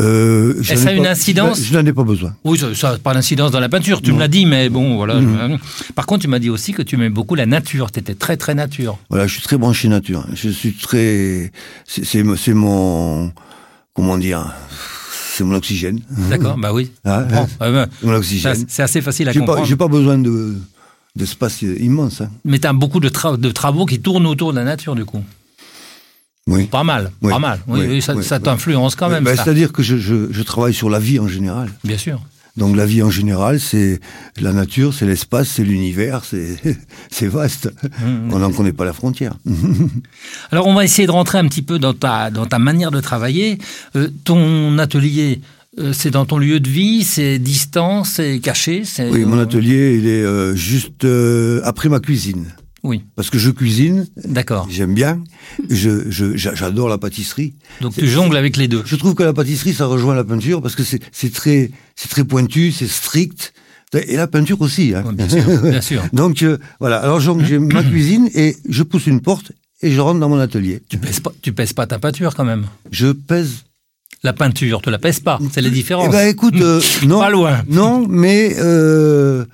Euh, 0.00 0.62
ça 0.64 0.88
a 0.88 0.92
une 0.92 1.02
pas- 1.02 1.10
incidence 1.10 1.62
Je 1.64 1.76
n'en 1.78 1.84
ai 1.84 1.92
pas 1.92 2.02
besoin. 2.02 2.34
Oui, 2.44 2.58
ça 2.74 2.92
n'a 2.92 2.98
pas 2.98 3.12
d'incidence 3.12 3.50
dans 3.50 3.60
la 3.60 3.68
peinture, 3.68 4.00
tu 4.00 4.08
Non. 4.10 4.16
me 4.16 4.20
l'as 4.20 4.28
dit, 4.28 4.46
mais 4.46 4.70
bon, 4.70 4.96
voilà. 4.96 5.20
Mhm. 5.20 5.58
je- 5.88 5.92
Par 5.92 6.06
contre, 6.06 6.22
tu 6.22 6.28
m'as 6.28 6.38
dit 6.38 6.48
aussi 6.48 6.72
que 6.72 6.80
tu 6.82 6.94
aimais 6.94 7.10
beaucoup 7.10 7.34
la 7.34 7.44
nature, 7.44 7.92
tu 7.92 8.00
étais 8.00 8.14
très, 8.14 8.38
très 8.38 8.54
nature. 8.54 8.98
Voilà, 9.10 9.26
je 9.26 9.34
suis 9.34 9.42
très 9.42 9.58
branché 9.58 9.88
nature. 9.88 10.24
Je 10.32 10.48
suis 10.48 10.72
très, 10.72 11.52
c'est 11.86 12.04
c'est 12.06 12.22
mo- 12.22 12.36
c'est 12.36 12.54
mon, 12.54 13.32
comment 13.92 14.16
dire, 14.16 14.50
c'est 15.34 15.44
mon 15.44 15.54
oxygène. 15.56 16.00
D'accord 16.30 16.56
Bah 16.56 16.72
oui. 16.72 16.90
Ah, 17.04 17.20
Bon, 17.24 17.46
hein, 17.60 17.72
ouais. 17.72 17.84
c'est 18.00 18.06
mon 18.06 18.12
Ça, 18.12 18.18
oxygène. 18.18 18.64
C'est 18.68 18.82
assez 18.82 19.02
facile 19.02 19.28
à 19.28 19.34
comprendre. 19.34 19.64
j'ai 19.66 19.76
pas 19.76 19.88
besoin 19.88 20.16
de 20.18 20.54
d'espace 21.14 21.60
immense. 21.60 22.22
Hein. 22.22 22.30
Mais 22.46 22.58
tu 22.58 22.66
as 22.66 22.72
beaucoup 22.72 22.98
de, 22.98 23.10
tra- 23.10 23.38
de 23.38 23.50
travaux 23.50 23.84
qui 23.84 24.00
tournent 24.00 24.26
autour 24.26 24.52
de 24.54 24.58
la 24.58 24.64
nature, 24.64 24.94
du 24.94 25.04
coup. 25.04 25.22
Oui. 26.48 26.64
Pas 26.64 26.82
mal, 26.82 27.12
Oui. 27.22 27.30
pas 27.30 27.38
mal. 27.38 27.60
Oui, 27.68 28.02
ça, 28.02 28.40
t'influence 28.40 28.96
quand 28.96 29.08
même, 29.08 29.22
Ben, 29.24 29.36
ça. 29.36 29.44
C'est-à-dire 29.44 29.72
que 29.72 29.82
je, 29.82 29.96
je, 29.96 30.32
je 30.32 30.42
travaille 30.42 30.74
sur 30.74 30.90
la 30.90 30.98
vie 30.98 31.18
en 31.20 31.28
général. 31.28 31.70
Bien 31.84 31.98
sûr. 31.98 32.20
Donc 32.56 32.76
la 32.76 32.84
vie 32.84 33.02
en 33.02 33.10
général, 33.10 33.60
c'est 33.60 33.98
la 34.38 34.52
nature, 34.52 34.92
c'est 34.92 35.06
l'espace, 35.06 35.48
c'est 35.48 35.64
l'univers, 35.64 36.22
c'est 36.24 37.26
vaste. 37.28 37.72
Mhm. 38.04 38.30
On 38.32 38.38
n'en 38.40 38.52
connaît 38.52 38.72
pas 38.74 38.84
la 38.84 38.92
frontière. 38.92 39.34
Alors, 40.50 40.66
on 40.66 40.74
va 40.74 40.84
essayer 40.84 41.06
de 41.06 41.12
rentrer 41.12 41.38
un 41.38 41.46
petit 41.48 41.62
peu 41.62 41.78
dans 41.78 41.94
ta, 41.94 42.30
dans 42.30 42.44
ta 42.46 42.58
manière 42.58 42.90
de 42.90 43.00
travailler. 43.00 43.58
Euh, 43.96 44.08
ton 44.24 44.76
atelier, 44.78 45.40
euh, 45.78 45.94
c'est 45.94 46.10
dans 46.10 46.26
ton 46.26 46.36
lieu 46.36 46.60
de 46.60 46.68
vie, 46.68 47.04
c'est 47.04 47.38
distant, 47.38 48.04
c'est 48.04 48.38
caché. 48.40 48.82
Oui, 49.10 49.24
mon 49.24 49.38
atelier, 49.38 49.96
il 49.98 50.06
est 50.06 50.22
euh, 50.22 50.54
juste 50.54 51.04
euh, 51.04 51.62
après 51.64 51.88
ma 51.88 52.00
cuisine. 52.00 52.46
Oui, 52.84 53.04
Parce 53.14 53.30
que 53.30 53.38
je 53.38 53.50
cuisine, 53.50 54.06
d'accord. 54.24 54.66
j'aime 54.68 54.92
bien, 54.92 55.22
je, 55.70 56.10
je, 56.10 56.36
j'a- 56.36 56.54
j'adore 56.54 56.88
la 56.88 56.98
pâtisserie. 56.98 57.54
Donc, 57.80 57.94
tu 57.94 58.08
jongles 58.08 58.36
avec 58.36 58.56
les 58.56 58.66
deux. 58.66 58.82
Je 58.84 58.96
trouve 58.96 59.14
que 59.14 59.22
la 59.22 59.32
pâtisserie, 59.32 59.72
ça 59.72 59.86
rejoint 59.86 60.16
la 60.16 60.24
peinture 60.24 60.60
parce 60.60 60.74
que 60.74 60.82
c'est 60.82 61.00
c'est 61.12 61.32
très, 61.32 61.70
c'est 61.94 62.08
très 62.08 62.24
pointu, 62.24 62.72
c'est 62.72 62.88
strict. 62.88 63.52
Et 63.94 64.16
la 64.16 64.26
peinture 64.26 64.60
aussi. 64.62 64.94
Hein. 64.94 65.04
Bien 65.14 65.28
sûr, 65.28 65.44
bien 65.62 65.80
sûr. 65.82 66.02
Donc 66.12 66.42
euh, 66.42 66.58
voilà, 66.80 66.96
alors 66.98 67.20
j'ai 67.20 67.58
ma 67.58 67.82
cuisine 67.90 68.28
et 68.34 68.56
je 68.68 68.82
pousse 68.82 69.06
une 69.06 69.20
porte 69.20 69.52
et 69.82 69.92
je 69.92 70.00
rentre 70.00 70.18
dans 70.18 70.28
mon 70.30 70.38
atelier. 70.40 70.80
Tu 70.88 70.96
pèses 70.98 71.20
pas, 71.20 71.30
tu 71.42 71.52
pèses 71.52 71.74
pas 71.74 71.86
ta 71.86 71.98
peinture 72.00 72.34
quand 72.34 72.44
même. 72.44 72.66
Je 72.90 73.12
pèse. 73.12 73.64
La 74.24 74.32
peinture, 74.32 74.80
tu 74.82 74.90
la 74.90 74.98
pèses 74.98 75.20
pas. 75.20 75.38
C'est 75.52 75.60
la 75.60 75.68
différence. 75.70 76.06
Eh 76.08 76.12
ben 76.12 76.28
écoute, 76.28 76.54
euh, 76.60 76.80
non, 77.06 77.18
Pas 77.20 77.28
loin. 77.30 77.62
non, 77.68 78.06
mais 78.08 78.54
euh, 78.58 79.44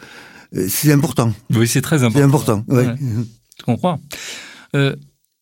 c'est 0.69 0.93
important. 0.93 1.33
Oui, 1.55 1.67
c'est 1.69 1.81
très 1.83 1.99
C'est 1.99 2.23
important. 2.23 2.65
ouais. 2.69 2.87
Ouais. 2.87 2.95
Je 3.59 3.65
comprends. 3.65 4.01
Euh, 4.77 4.95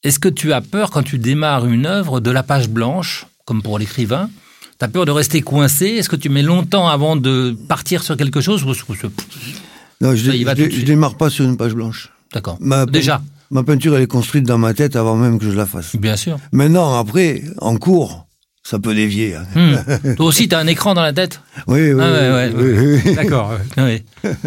Est-ce 0.03 0.19
que 0.19 0.29
tu 0.29 0.53
as 0.53 0.61
peur 0.61 0.91
quand 0.91 1.03
tu 1.03 1.19
démarres 1.19 1.67
une 1.67 1.87
œuvre 1.87 2.21
de 2.21 2.31
la 2.31 2.43
page 2.43 2.69
blanche, 2.69 3.27
comme 3.45 3.63
pour 3.63 3.79
l'écrivain? 3.79 4.31
Tu 4.79 4.85
as 4.85 4.89
peur 4.89 5.05
de 5.07 5.11
rester 5.11 5.41
coincé? 5.43 5.87
Est-ce 5.87 6.09
que 6.09 6.17
tu 6.17 6.29
mets 6.29 6.43
longtemps 6.43 6.89
avant 6.89 7.17
de 7.17 7.57
partir 7.69 8.03
sur 8.03 8.17
quelque 8.17 8.41
chose 8.41 8.63
ou 8.65 8.73
Non, 10.01 10.15
je, 10.15 10.31
suite? 10.31 10.85
démarre 10.85 11.17
pas 11.17 11.31
sur 11.31 11.45
une 11.45 11.57
page 11.57 11.75
blanche. 11.75 12.11
D'accord. 12.33 12.59
Déjà, 12.91 13.23
Ma 13.51 13.63
peinture, 13.63 13.97
elle 13.97 14.03
est 14.03 14.07
construite 14.09 14.45
dans 14.45 14.59
ma 14.59 14.75
tête 14.75 14.97
avant 14.97 15.15
même 15.15 15.39
que 15.39 15.49
je 15.49 15.57
la 15.57 15.67
fasse. 15.67 15.95
bien 15.95 16.17
sûr. 16.17 16.39
Maintenant, 16.53 16.99
après, 16.99 17.43
en 17.59 17.77
cours, 17.77 18.25
ça 18.69 18.81
peut 18.81 18.95
dévier. 18.97 19.37
hein. 19.37 19.45
Toi 20.17 20.27
aussi, 20.27 20.49
tu 20.49 20.55
as 20.57 20.59
un 20.59 20.67
écran 20.67 20.95
dans 20.95 21.03
la 21.03 21.13
tête 21.13 21.41
Oui, 21.69 21.93
oui, 21.93 22.01
Ah 22.03 22.11
ouais, 22.11 22.33
ouais, 22.33 22.53
oui, 22.57 22.73
oui, 22.79 23.01
oui. 23.05 23.15
D'accord. 23.15 23.53
ouais. 23.77 23.83
Ouais. 23.83 24.05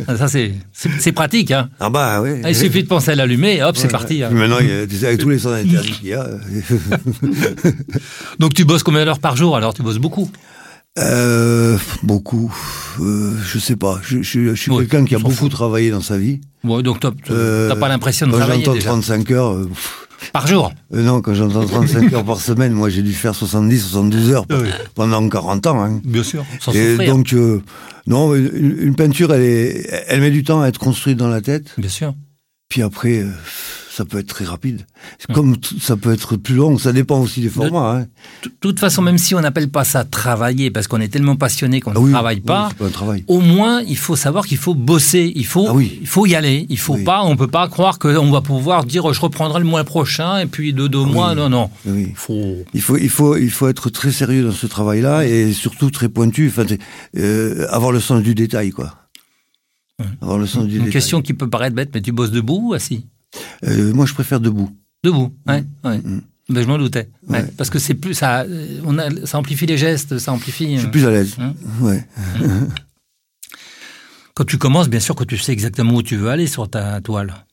Ah, 0.08 0.18
Ça, 0.18 0.28
c'est 0.28 1.12
pratique. 1.14 1.52
Hein. 1.52 1.70
Ah 1.80 1.90
bah 1.90 2.22
oui. 2.22 2.32
Ah, 2.44 2.50
Il 2.50 2.56
suffit 2.56 2.84
de 2.84 2.88
penser 2.90 3.12
à 3.12 3.16
l'allumer, 3.16 3.64
hop, 3.64 3.78
c'est 3.78 3.88
parti. 3.88 4.22
hein. 4.22 4.30
Maintenant, 4.32 4.60
il 4.60 4.68
y 4.68 4.72
a, 4.74 4.86
tu 4.86 4.98
sais, 4.98 5.08
avec 5.08 5.20
tous 5.22 5.30
les 5.30 5.40
sons 5.40 5.54
interdits 5.54 5.92
qu'il 5.94 6.10
y 6.10 6.14
a. 6.14 6.24
euh, 6.24 6.38
Donc, 8.40 8.54
tu 8.54 8.66
bosses 8.66 8.84
combien 8.84 9.06
d'heures 9.06 9.20
par 9.20 9.38
jour 9.38 9.56
Alors, 9.56 9.74
tu 9.74 9.84
bosses 9.84 10.00
beaucoup? 10.00 10.30
Euh, 10.98 11.78
Beaucoup. 12.04 12.54
Euh, 13.00 13.32
je 13.46 13.58
sais 13.60 13.76
pas. 13.78 14.00
Je, 14.04 14.22
je, 14.22 14.50
je 14.50 14.54
suis 14.62 14.72
Ouais, 14.72 14.80
quelqu'un 14.86 15.06
qui 15.06 15.16
a 15.16 15.20
beaucoup 15.20 15.34
fout. 15.36 15.52
travaillé 15.52 15.92
dans 15.92 16.02
sa 16.02 16.18
vie. 16.18 16.42
Bon, 16.64 16.82
donc 16.82 17.00
t'as 17.00 17.12
t'as 17.12 17.34
Euh, 17.34 17.76
pas 17.76 17.88
l'impression 17.88 18.26
de 18.28 18.32
Quand 18.34 18.40
travailler 18.40 18.66
j'entends 18.66 18.76
déjà. 18.76 18.90
35 18.90 19.32
heures, 19.32 19.54
euh, 19.54 19.66
pff, 19.70 20.08
par 20.34 20.48
jour. 20.48 20.72
euh, 20.94 21.02
non, 21.04 21.22
quand 21.22 21.34
j'entends 21.34 21.66
35 21.66 22.12
heures 22.14 22.26
par 22.26 22.40
semaine, 22.40 22.74
moi 22.74 22.90
j'ai 22.90 23.02
dû 23.02 23.14
faire 23.14 23.36
70, 23.36 23.80
72 23.90 24.32
heures 24.32 24.46
Oui. 24.50 24.70
pendant 24.96 25.28
40 25.28 25.68
ans. 25.68 25.84
Hein. 25.84 26.02
Bien 26.04 26.24
sûr. 26.24 26.46
Sans 26.60 26.72
Et 26.74 26.92
souffrir. 26.92 27.14
donc, 27.14 27.34
euh, 27.34 27.62
non, 28.08 28.34
une, 28.36 28.76
une 28.80 28.96
peinture, 28.96 29.34
elle, 29.34 29.42
est, 29.44 30.06
elle 30.08 30.22
met 30.22 30.32
du 30.32 30.44
temps 30.44 30.62
à 30.62 30.68
être 30.68 30.80
construite 30.80 31.18
dans 31.18 31.28
la 31.30 31.42
tête. 31.42 31.74
Bien 31.78 31.90
sûr. 31.90 32.14
Puis 32.70 32.82
après, 32.84 33.20
euh, 33.20 33.32
ça 34.00 34.06
peut 34.06 34.18
être 34.20 34.28
très 34.28 34.46
rapide. 34.46 34.86
Comme 35.34 35.58
ça 35.82 35.98
peut 35.98 36.14
être 36.14 36.38
plus 36.38 36.56
long, 36.56 36.78
ça 36.78 36.94
dépend 36.94 37.20
aussi 37.20 37.42
des 37.42 37.50
formats. 37.50 37.98
Hein. 37.98 38.06
De 38.46 38.50
toute 38.62 38.80
façon, 38.80 39.02
même 39.02 39.18
si 39.18 39.36
on 39.36 39.42
n'appelle 39.42 39.70
pas 39.70 39.84
ça 39.84 40.06
travailler, 40.06 40.72
parce 40.72 40.88
qu'on 40.88 41.02
est 41.02 41.10
tellement 41.10 41.36
passionné 41.36 41.82
qu'on 41.82 41.92
Ah 41.92 42.00
ne 42.00 42.10
travaille 42.10 42.40
pas, 42.40 42.70
au 43.28 43.42
moins, 43.42 43.82
il 43.82 43.98
faut 43.98 44.16
savoir 44.16 44.48
qu'il 44.48 44.58
faut 44.58 44.74
bosser. 44.74 45.34
Il 45.36 45.46
faut, 45.46 45.68
Ah 45.68 45.74
oui. 45.74 45.98
il 46.00 46.08
faut 46.08 46.26
y 46.26 46.34
aller. 46.36 46.66
Il 46.70 46.80
faut 46.80 46.96
pas, 46.96 47.24
on 47.26 47.36
peut 47.36 47.48
pas 47.50 47.68
croire 47.68 48.00
qu'on 48.00 48.32
va 48.32 48.40
pouvoir 48.40 48.86
dire 48.86 49.12
je 49.12 49.20
reprendrai 49.20 49.60
le 49.60 49.66
mois 49.66 49.84
prochain 49.84 50.38
et 50.40 50.46
puis 50.46 50.72
de 50.72 50.88
deux 50.88 51.04
mois. 51.04 51.36
Non, 51.36 51.50
non. 51.50 51.70
Il 51.86 52.16
faut. 52.16 52.56
Il 52.74 52.82
faut, 52.82 52.96
il 52.96 53.10
faut, 53.10 53.36
il 53.36 53.52
faut 53.52 53.68
être 53.68 53.90
très 53.90 54.12
sérieux 54.14 54.44
dans 54.46 54.54
ce 54.54 54.66
travail-là 54.66 55.26
et 55.26 55.52
surtout 55.52 55.92
très 55.92 56.08
pointu. 56.08 56.48
Enfin, 56.48 56.64
euh, 57.18 57.68
avoir 57.70 57.92
le 57.92 58.00
sens 58.00 58.24
du 58.24 58.34
détail, 58.34 58.70
quoi. 58.70 58.96
Avoir 60.22 60.38
le 60.38 60.48
sens 60.48 60.64
du 60.64 60.76
Une 60.76 60.86
détail. 60.86 60.94
question 60.94 61.22
qui 61.22 61.34
peut 61.34 61.50
paraître 61.50 61.76
bête, 61.76 61.90
mais 61.94 62.02
tu 62.02 62.14
bosses 62.14 62.32
debout 62.32 62.70
ou 62.70 62.74
assis 62.74 63.06
Euh, 63.66 63.94
moi, 63.94 64.06
je 64.06 64.14
préfère 64.14 64.40
debout. 64.40 64.70
Debout, 65.04 65.34
ouais. 65.48 65.64
ouais. 65.84 65.98
Mm. 65.98 66.22
Ben, 66.50 66.64
je 66.64 66.68
m'en 66.68 66.78
doutais. 66.78 67.10
Ouais. 67.28 67.42
Ouais. 67.42 67.54
Parce 67.58 67.70
que 67.70 67.78
c'est 67.78 67.94
plus 67.94 68.16
ça, 68.16 68.46
on 68.84 68.98
a, 68.98 69.26
ça 69.26 69.38
amplifie 69.38 69.68
les 69.68 69.78
gestes, 69.78 70.18
ça 70.18 70.34
amplifie. 70.34 70.74
Je 70.76 70.80
suis 70.80 70.88
euh, 70.88 70.92
plus 70.92 71.06
à 71.06 71.12
l'aise. 71.12 71.36
Hein 71.40 71.54
Ouais. 71.82 72.04
Quand 74.34 74.46
tu 74.46 74.58
commences, 74.58 74.90
bien 74.90 75.00
sûr 75.00 75.16
que 75.16 75.24
tu 75.26 75.38
sais 75.38 75.52
exactement 75.52 75.96
où 75.96 76.02
tu 76.02 76.16
veux 76.16 76.30
aller 76.30 76.48
sur 76.48 76.70
ta 76.70 77.02
toile. 77.02 77.46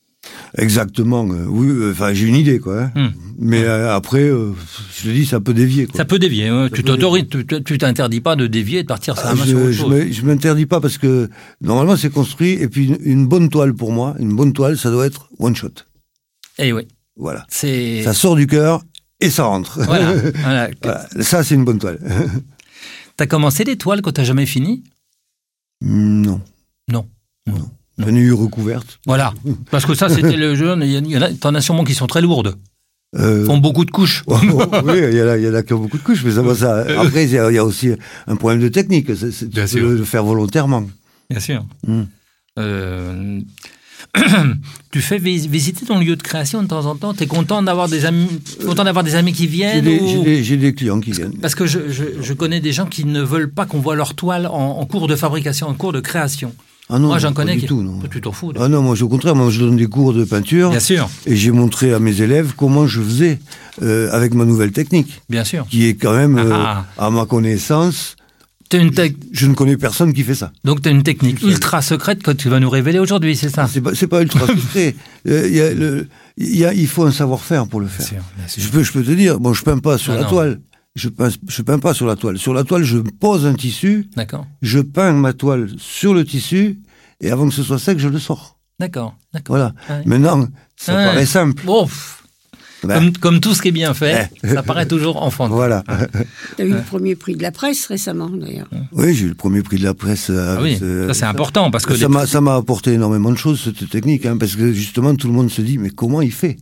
Exactement. 0.57 1.27
euh, 1.31 1.45
oui. 1.49 1.69
euh, 1.69 1.91
Enfin, 1.93 2.13
j'ai 2.15 2.27
une 2.27 2.35
idée, 2.37 2.59
quoi. 2.59 2.85
hein. 2.85 2.93
Hmm. 2.95 3.09
Mais 3.39 3.65
euh, 3.65 3.95
après, 3.95 4.23
euh, 4.23 4.53
je 4.97 5.03
te 5.05 5.09
dis, 5.09 5.27
ça 5.27 5.41
peut 5.41 5.53
dévier, 5.53 5.87
quoi. 5.87 5.97
Ça 5.99 6.05
peut 6.05 6.19
dévier. 6.19 6.51
Tu 6.73 6.83
t'autorises- 6.83 7.27
tu 7.65 7.79
t'interdis 7.79 8.21
pas 8.23 8.35
de 8.37 8.47
dévier 8.47 8.79
et 8.79 8.83
de 8.83 8.89
partir 8.89 9.17
sur 9.19 9.27
Ah, 9.29 9.35
je 9.37 9.73
je 10.11 10.23
m'interdis 10.25 10.65
pas 10.67 10.81
parce 10.81 10.97
que 10.97 11.29
normalement 11.61 11.97
c'est 11.97 12.09
construit 12.11 12.53
et 12.53 12.69
puis 12.69 12.87
une, 12.87 12.99
une 13.03 13.27
bonne 13.27 13.49
toile 13.51 13.75
pour 13.75 13.93
moi, 13.93 14.15
une 14.19 14.35
bonne 14.35 14.53
toile, 14.55 14.79
ça 14.79 14.91
doit 14.91 15.05
être 15.07 15.29
one 15.39 15.55
shot. 15.55 15.69
Eh 16.59 16.73
oui, 16.73 16.89
Voilà. 17.17 17.45
c'est. 17.51 18.03
Ça 18.05 18.15
sort 18.15 18.37
du 18.37 18.47
cœur 18.47 18.83
et 19.21 19.29
ça 19.29 19.45
rentre. 19.45 19.81
Voilà. 19.85 20.15
voilà. 20.15 20.71
Voilà. 20.83 21.07
Ça 21.21 21.45
c'est 21.45 21.55
une 21.57 21.65
bonne 21.67 21.79
toile. 21.79 21.99
T'as 23.19 23.27
commencé 23.27 23.65
les 23.65 23.77
toiles 23.77 24.01
quand 24.01 24.13
t'as 24.13 24.25
jamais 24.25 24.47
fini 24.47 24.83
non. 25.83 26.41
Non. 26.91 27.07
J'en 27.47 27.71
eu 27.99 28.33
recouverte. 28.33 28.99
Voilà. 29.07 29.33
Parce 29.71 29.87
que 29.87 29.95
ça, 29.95 30.09
c'était 30.09 30.37
le 30.37 30.55
jeune. 30.55 30.83
Il 30.85 31.11
y 31.11 31.17
en- 31.17 31.23
a, 31.23 31.31
t'en 31.33 31.55
as 31.55 31.61
sûrement 31.61 31.85
qui 31.85 31.95
sont 31.95 32.07
très 32.07 32.21
lourdes. 32.23 32.57
Euh, 33.19 33.47
Font 33.47 33.59
beaucoup 33.59 33.85
de 33.85 33.91
couches. 33.91 34.25
oui, 34.29 34.37
il 34.43 35.17
y, 35.17 35.23
en 35.23 35.29
a, 35.29 35.37
y 35.39 35.49
en 35.49 35.55
a 35.55 35.63
qui 35.63 35.73
ont 35.73 35.79
beaucoup 35.79 35.97
de 35.97 36.03
couches, 36.03 36.23
mais 36.25 36.33
ça 36.33 36.55
ça. 36.55 36.79
Après, 37.01 37.25
il 37.25 37.31
y, 37.31 37.39
a 37.39 37.51
il 37.51 37.55
y 37.55 37.59
a 37.59 37.65
aussi 37.65 37.91
un 38.27 38.37
problème 38.37 38.61
de 38.61 38.69
technique. 38.69 39.09
C'est, 39.17 39.49
tu 39.49 39.79
peux 39.81 39.97
le 39.97 40.05
faire 40.05 40.25
volontairement. 40.25 40.85
Bien 41.31 41.41
sûr. 41.41 41.65
Mm. 41.87 42.03
Euh, 42.59 43.41
tu 44.91 45.01
fais 45.01 45.19
vis- 45.19 45.47
visiter 45.49 45.87
ton 45.87 45.99
lieu 45.99 46.17
de 46.17 46.23
création 46.23 46.63
de 46.63 46.69
temps 46.69 46.85
en 46.87 46.97
temps? 46.97 47.15
T'es 47.15 47.27
content 47.27 47.63
d'avoir 47.63 47.89
des 47.89 48.05
amis, 48.05 48.29
content 48.65 48.85
d'avoir 48.85 49.05
des 49.05 49.15
amis 49.15 49.33
qui 49.33 49.43
J'ai 49.45 49.49
viennent 49.49 49.85
des, 49.85 49.99
ou- 50.01 50.25
j'ai 50.43 50.57
des- 50.57 50.75
clients 50.75 51.01
qui 51.01 51.13
viennent. 51.13 51.39
Parce 51.41 51.55
que 51.55 51.67
je, 51.67 51.89
je- 51.91 52.21
je 52.23 52.33
connais 52.33 52.61
des 52.61 52.73
gens 52.73 52.87
qui 52.87 53.05
ne 53.05 53.23
veulent 53.23 53.51
pas 53.53 53.67
qu'on 53.67 53.81
voit 53.81 53.95
leur 53.97 54.15
toile 54.15 54.47
en, 54.47 54.53
en 54.81 54.87
cours 54.87 55.09
de 55.09 55.17
fabrication, 55.17 55.69
en 55.69 55.75
cours 55.75 55.93
de 55.93 56.01
création. 56.01 56.55
Ah 56.89 56.99
non, 57.01 57.09
Moi, 57.09 57.19
j'en 57.19 57.29
pas 57.33 57.43
connais 57.43 57.55
du 57.55 57.63
qui. 57.63 57.67
tout, 57.67 57.83
non. 57.83 57.99
Tu 58.11 58.21
t'en 58.21 58.31
fous. 58.33 58.53
Ah 58.61 58.69
non, 58.69 58.81
moi, 58.81 58.95
au 59.03 59.09
contraire, 59.09 59.35
moi, 59.35 59.51
je 59.51 59.59
donne 59.61 59.77
des 59.77 59.89
cours 59.89 60.13
de 60.13 60.25
peinture. 60.25 60.71
Bien 60.71 60.79
sûr, 60.81 61.09
Et 61.27 61.35
j'ai 61.35 61.51
montré 61.51 61.93
à 61.93 61.99
mes 61.99 62.21
élèves 62.23 62.53
comment 62.57 62.87
je 62.87 63.01
faisais 63.03 63.41
euh, 63.83 64.09
avec 64.13 64.35
ma 64.35 64.45
nouvelle 64.45 64.71
technique, 64.73 65.21
bien 65.29 65.43
sûr. 65.45 65.67
qui 65.69 65.87
est 65.87 65.95
quand 65.95 66.15
même, 66.15 66.39
euh, 66.39 66.51
Ah. 66.55 66.87
à 66.99 67.11
ma 67.11 67.27
connaissance, 67.27 68.15
T'as 68.69 68.79
une 68.81 68.91
tec- 68.91 69.17
je 69.31 69.47
ne 69.47 69.55
connais 69.55 69.77
personne 69.77 70.13
qui 70.13 70.25
fait 70.25 70.35
ça. 70.35 70.51
Donc, 70.65 70.83
tu 70.83 70.89
as 70.89 70.93
une 70.93 71.05
technique 71.05 71.41
ultra 71.43 71.83
secrète 71.83 72.23
que 72.25 72.33
tu 72.33 72.49
vas 72.49 72.59
nous 72.59 72.69
révéler 72.71 72.99
aujourd'hui, 72.99 73.37
c'est 73.37 73.49
ça? 73.49 73.69
C'est 73.73 73.81
pas, 73.81 73.95
c'est 73.95 74.09
pas 74.09 74.23
ultra 74.23 74.45
secret. 74.49 74.97
Euh, 75.29 75.47
il 75.49 75.55
y 75.57 75.61
a 75.61 75.73
le- 75.73 76.09
il 76.37 76.57
y 76.57 76.65
a- 76.65 76.73
il 76.75 76.89
faut 76.89 77.05
un 77.05 77.13
savoir-faire 77.13 77.69
pour 77.69 77.81
le 77.81 77.87
faire. 77.87 78.07
Bien 78.11 78.19
sûr, 78.19 78.25
bien 78.37 78.49
sûr. 78.49 78.63
Je 78.65 78.69
peux, 78.71 78.83
je 78.83 78.93
peux 78.93 79.05
te 79.05 79.13
dire, 79.13 79.39
bon, 79.39 79.53
je 79.55 79.63
peins 79.63 79.79
pas 79.79 79.99
sur 79.99 80.15
Ah 80.15 80.17
la 80.17 80.23
non. 80.23 80.29
toile. 80.29 80.61
Je 80.97 81.09
peins, 81.11 81.29
je 81.47 81.63
peins 81.63 81.79
pas 81.79 81.93
sur 81.95 82.07
la 82.07 82.17
toile. 82.17 82.39
Sur 82.39 82.55
la 82.55 82.65
toile, 82.65 82.83
je 82.83 82.99
pose 82.99 83.45
un 83.47 83.55
tissu, 83.55 84.09
D'accord, 84.17 84.47
je 84.63 84.81
peins 84.81 85.13
ma 85.13 85.33
toile 85.35 85.69
sur 85.79 86.15
le 86.15 86.25
tissu, 86.25 86.81
et 87.21 87.31
avant 87.31 87.47
que 87.49 87.55
ce 87.55 87.63
soit 87.63 87.79
sec, 87.79 87.99
je 87.99 88.09
le 88.09 88.19
sors. 88.19 88.57
d'accord, 88.81 89.15
d'accord. 89.33 89.57
Voilà. 89.57 89.75
Ouais. 89.91 90.03
Maintenant, 90.07 90.49
ça 90.77 90.97
Ouais. 90.97 91.05
paraît 91.05 91.27
simple. 91.27 91.63
Bon, 91.67 91.87
Ben, 92.83 92.95
comme, 92.99 93.13
comme 93.19 93.41
tout 93.41 93.53
ce 93.55 93.63
qui 93.63 93.69
est 93.69 93.73
bien 93.73 93.95
fait, 93.95 94.31
ça 94.45 94.63
paraît 94.63 94.87
toujours 94.87 95.23
enfant. 95.23 95.49
Voilà. 95.49 95.83
Tu 96.57 96.63
as 96.63 96.65
eu 96.65 96.73
le 96.73 96.83
premier 96.83 97.15
prix 97.15 97.35
de 97.37 97.43
la 97.43 97.51
presse 97.51 97.87
récemment, 97.87 98.29
d'ailleurs. 98.31 98.69
oui, 98.93 99.15
j'ai 99.15 99.25
eu 99.27 99.29
le 99.29 99.35
premier 99.35 99.63
prix 99.63 99.79
de 99.79 99.85
la 99.85 99.95
presse. 99.95 100.31
euh, 100.31 100.57
Ah 100.59 100.63
oui, 100.63 100.77
ce- 100.79 101.09
ça 101.09 101.15
c'est 101.15 101.25
important 101.25 101.71
parce 101.71 101.85
que 101.87 101.95
Ça 101.95 102.07
les- 102.07 102.09
m'a, 102.15 102.27
ça 102.27 102.41
m'a 102.41 102.55
apporté 102.55 102.93
énormément 102.93 103.31
de 103.31 103.37
choses, 103.39 103.61
cette 103.65 103.89
technique, 103.91 104.25
hein, 104.27 104.37
parce 104.39 104.57
que 104.57 104.73
justement, 104.73 105.15
tout 105.15 105.27
le 105.27 105.33
monde 105.35 105.51
se 105.51 105.61
dit, 105.63 105.77
mais 105.79 105.91
comment 105.91 106.21
il 106.23 106.33
fait? 106.33 106.57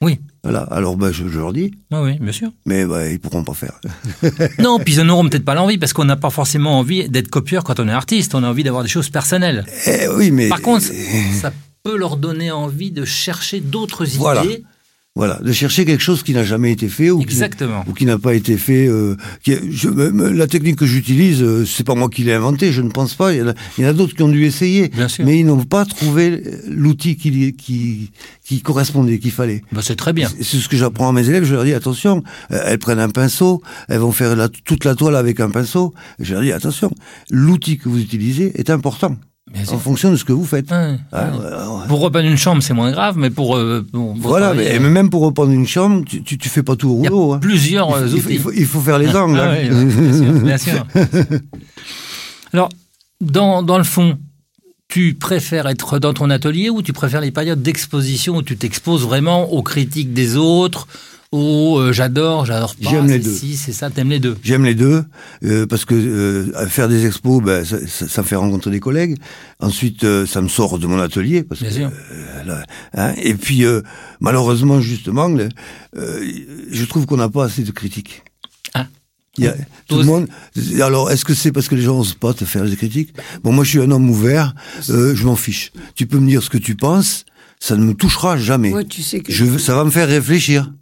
Oui. 0.00 0.20
Voilà. 0.50 0.66
Alors, 0.70 0.96
ben, 0.96 1.12
je, 1.12 1.28
je 1.28 1.38
leur 1.38 1.52
dis, 1.52 1.70
Ah 1.92 2.02
oui, 2.02 2.18
bien 2.20 2.32
sûr. 2.32 2.50
mais 2.66 2.84
ben, 2.84 3.06
ils 3.10 3.18
pourront 3.20 3.44
pas 3.44 3.54
faire. 3.54 3.80
Non, 4.58 4.78
puis 4.78 4.94
ils 4.94 5.02
n'auront 5.02 5.28
peut-être 5.28 5.44
pas 5.44 5.54
l'envie 5.54 5.78
parce 5.78 5.92
qu'on 5.92 6.04
n'a 6.04 6.16
pas 6.16 6.30
forcément 6.30 6.78
envie 6.78 7.08
d'être 7.08 7.28
copieur 7.28 7.64
quand 7.64 7.80
on 7.80 7.88
est 7.88 7.92
artiste. 7.92 8.34
On 8.34 8.42
a 8.44 8.48
envie 8.48 8.64
d'avoir 8.64 8.82
des 8.82 8.88
choses 8.88 9.10
personnelles. 9.10 9.64
Eh 9.86 10.08
oui, 10.16 10.30
mais. 10.30 10.48
Par 10.48 10.60
contre, 10.62 10.86
ça 11.40 11.52
peut 11.82 11.96
leur 11.96 12.16
donner 12.16 12.50
envie 12.50 12.90
de 12.90 13.04
chercher 13.04 13.60
d'autres 13.60 14.04
Voilà. 14.16 14.44
idées. 14.44 14.64
Voilà, 15.16 15.40
de 15.42 15.50
chercher 15.50 15.84
quelque 15.84 16.00
chose 16.02 16.22
qui 16.22 16.32
n'a 16.32 16.44
jamais 16.44 16.70
été 16.70 16.86
fait 16.88 17.10
ou 17.10 17.18
qui, 17.18 17.24
Exactement. 17.24 17.84
ou 17.88 17.92
qui 17.92 18.04
n'a 18.04 18.18
pas 18.18 18.34
été 18.36 18.56
fait. 18.56 18.86
euh, 18.86 19.16
qui 19.42 19.52
je- 19.68 19.88
la 19.88 20.46
technique 20.46 20.76
que 20.76 20.86
j'utilise, 20.86 21.42
euh, 21.42 21.64
c'est 21.66 21.82
pas 21.84 21.96
moi 21.96 22.08
qui 22.08 22.22
l'ai 22.22 22.34
inventée, 22.34 22.70
je 22.70 22.82
ne 22.82 22.90
pense 22.90 23.14
pas. 23.14 23.32
Il 23.34 23.38
y 23.78 23.84
en 23.84 23.88
a, 23.88 23.92
d'autres 23.92 24.14
qui 24.14 24.22
ont 24.22 24.28
dû 24.28 24.44
essayer, 24.44 24.86
Bien 24.88 25.08
sûr. 25.08 25.24
mais 25.24 25.40
ils 25.40 25.44
n'ont 25.44 25.64
pas 25.64 25.84
trouvé 25.84 26.40
l'outil 26.68 27.16
qui, 27.16 27.52
qui, 27.54 28.12
qui 28.44 28.60
correspondait, 28.60 29.18
qu'il 29.18 29.32
fallait. 29.32 29.62
Bah, 29.72 29.80
c'est 29.82 29.96
très 29.96 30.12
bien. 30.12 30.28
C'est 30.40 30.58
ce 30.58 30.68
que 30.68 30.76
j'apprends 30.76 31.08
à 31.08 31.12
mes 31.12 31.28
élèves. 31.28 31.42
Je 31.44 31.54
leur 31.54 31.64
dis 31.64 31.74
attention, 31.74 32.22
euh, 32.52 32.60
elles 32.66 32.78
prennent 32.78 33.00
un 33.00 33.10
pinceau, 33.10 33.60
elles 33.88 33.98
vont 33.98 34.12
faire 34.12 34.36
la- 34.36 34.48
toute 34.48 34.84
la 34.84 34.94
toile 34.94 35.16
avec 35.16 35.40
un 35.40 35.50
pinceau. 35.50 35.94
Je 36.20 36.34
leur 36.34 36.42
dis 36.44 36.52
attention, 36.52 36.92
l'outil 37.28 37.76
que 37.78 37.88
vous 37.88 37.98
utilisez 37.98 38.52
est 38.54 38.70
important 38.70 39.16
en 39.72 39.78
fonction 39.78 40.10
de 40.10 40.16
ce 40.16 40.24
que 40.24 40.32
vous 40.32 40.44
faites. 40.44 40.70
Ouais, 40.70 40.96
Ah, 41.12 41.24
ouais. 41.26 41.30
ouais, 41.38 41.44
ouais. 41.80 41.86
Pour 41.88 42.00
repeindre 42.00 42.28
une 42.28 42.36
chambre, 42.36 42.62
c'est 42.62 42.74
moins 42.74 42.90
grave, 42.90 43.16
mais 43.18 43.30
pour. 43.30 43.56
euh, 43.56 43.84
pour- 43.92 44.14
pour 44.14 44.20
Voilà, 44.30 44.46
travailler, 44.48 44.78
mais 44.78 44.88
même 44.90 45.10
pour 45.10 45.22
reprendre 45.22 45.50
une 45.52 45.66
chambre, 45.66 46.04
tu, 46.06 46.22
tu, 46.22 46.38
tu 46.38 46.48
fais 46.48 46.62
pas 46.62 46.76
tout 46.76 46.88
au 46.90 46.98
il 46.98 47.04
y 47.04 47.06
a 47.06 47.10
rouleau. 47.10 47.32
hein. 47.34 47.38
plusieurs 47.38 47.88
Il 47.90 48.02
euh, 48.02 48.06
il 48.08 48.14
outils. 48.14 48.26
il 48.34 48.38
faut- 48.40 48.52
il 48.52 48.66
faut 48.66 48.80
faire 48.80 48.98
les 48.98 49.08
angles. 49.16 49.38
Ah 49.40 49.52
hein. 49.52 50.12
sûr, 50.12 50.32
bien 50.44 50.58
sûr. 50.58 50.86
Alors, 52.52 52.68
dans, 53.20 53.62
dans 53.62 53.78
le 53.78 53.84
fond, 53.84 54.18
tu 54.88 55.14
préfères 55.14 55.66
être 55.68 55.98
dans 55.98 56.14
ton 56.14 56.30
atelier 56.30 56.70
ou 56.70 56.82
tu 56.82 56.92
préfères 56.92 57.20
les 57.20 57.30
périodes 57.30 57.62
d'exposition 57.62 58.36
où 58.36 58.42
tu 58.42 58.56
t'exposes 58.56 59.02
vraiment 59.02 59.52
aux 59.52 59.62
critiques 59.62 60.14
des 60.14 60.36
autres, 60.36 60.86
ou 61.30 61.76
euh, 61.78 61.92
j'adore, 61.92 62.46
j'adore 62.46 62.74
pas, 62.74 62.88
J'aime 62.90 63.06
les 63.06 63.14
c'est 63.14 63.18
deux. 63.20 63.34
si, 63.34 63.56
c'est 63.56 63.72
ça, 63.72 63.90
t'aimes 63.90 64.08
les 64.08 64.18
deux. 64.18 64.36
J'aime 64.42 64.64
les 64.64 64.74
deux 64.74 65.04
euh, 65.44 65.66
parce 65.66 65.84
que 65.84 65.94
euh, 65.94 66.66
faire 66.68 66.88
des 66.88 67.04
expos, 67.06 67.42
ben, 67.42 67.64
ça, 67.64 67.76
ça, 67.86 68.08
ça 68.08 68.22
me 68.22 68.26
fait 68.26 68.36
rencontrer 68.36 68.70
des 68.70 68.80
collègues. 68.80 69.16
Ensuite, 69.60 70.04
euh, 70.04 70.24
ça 70.24 70.40
me 70.40 70.48
sort 70.48 70.78
de 70.78 70.86
mon 70.86 70.98
atelier 70.98 71.42
parce 71.42 71.60
Bien 71.60 71.70
que, 71.70 71.76
sûr. 71.76 71.90
euh, 72.12 72.44
là, 72.44 72.62
hein, 72.94 73.12
et 73.22 73.34
puis 73.34 73.64
euh, 73.64 73.82
malheureusement, 74.20 74.80
justement, 74.80 75.28
le- 75.28 75.48
euh, 75.98 76.24
je 76.70 76.84
trouve 76.86 77.04
qu'on 77.04 77.18
n'a 77.18 77.28
pas 77.28 77.44
assez 77.44 77.62
de 77.62 77.70
critiques. 77.72 78.22
Ah. 78.72 78.86
Il 79.36 79.44
y 79.44 79.48
a, 79.48 79.54
tout 79.86 79.98
le 79.98 80.04
monde. 80.04 80.26
Alors, 80.82 81.10
est-ce 81.12 81.24
que 81.24 81.32
c'est 81.34 81.52
parce 81.52 81.68
que 81.68 81.74
les 81.76 81.82
gens 81.82 81.96
n'osent 81.98 82.14
pas 82.14 82.34
te 82.34 82.44
faire 82.44 82.64
des 82.64 82.74
critiques? 82.74 83.14
Bon, 83.44 83.52
moi, 83.52 83.62
je 83.64 83.70
suis 83.70 83.80
un 83.80 83.90
homme 83.92 84.10
ouvert. 84.10 84.52
euh, 84.90 85.14
je 85.14 85.24
m'en 85.26 85.36
fiche. 85.36 85.70
Tu 85.94 86.06
peux 86.06 86.18
me 86.18 86.26
dire 86.28 86.42
ce 86.42 86.50
que 86.50 86.58
tu 86.58 86.74
penses. 86.74 87.24
Ça 87.60 87.76
ne 87.76 87.84
me 87.84 87.92
touchera 87.94 88.36
jamais. 88.36 88.70
Moi, 88.70 88.82
tu 88.84 89.02
sais 89.02 89.20
que. 89.20 89.32
Je, 89.32 89.44
veux- 89.44 89.58
ça 89.58 89.74
va 89.76 89.84
me 89.84 89.90
faire 89.90 90.08
réfléchir. 90.08 90.72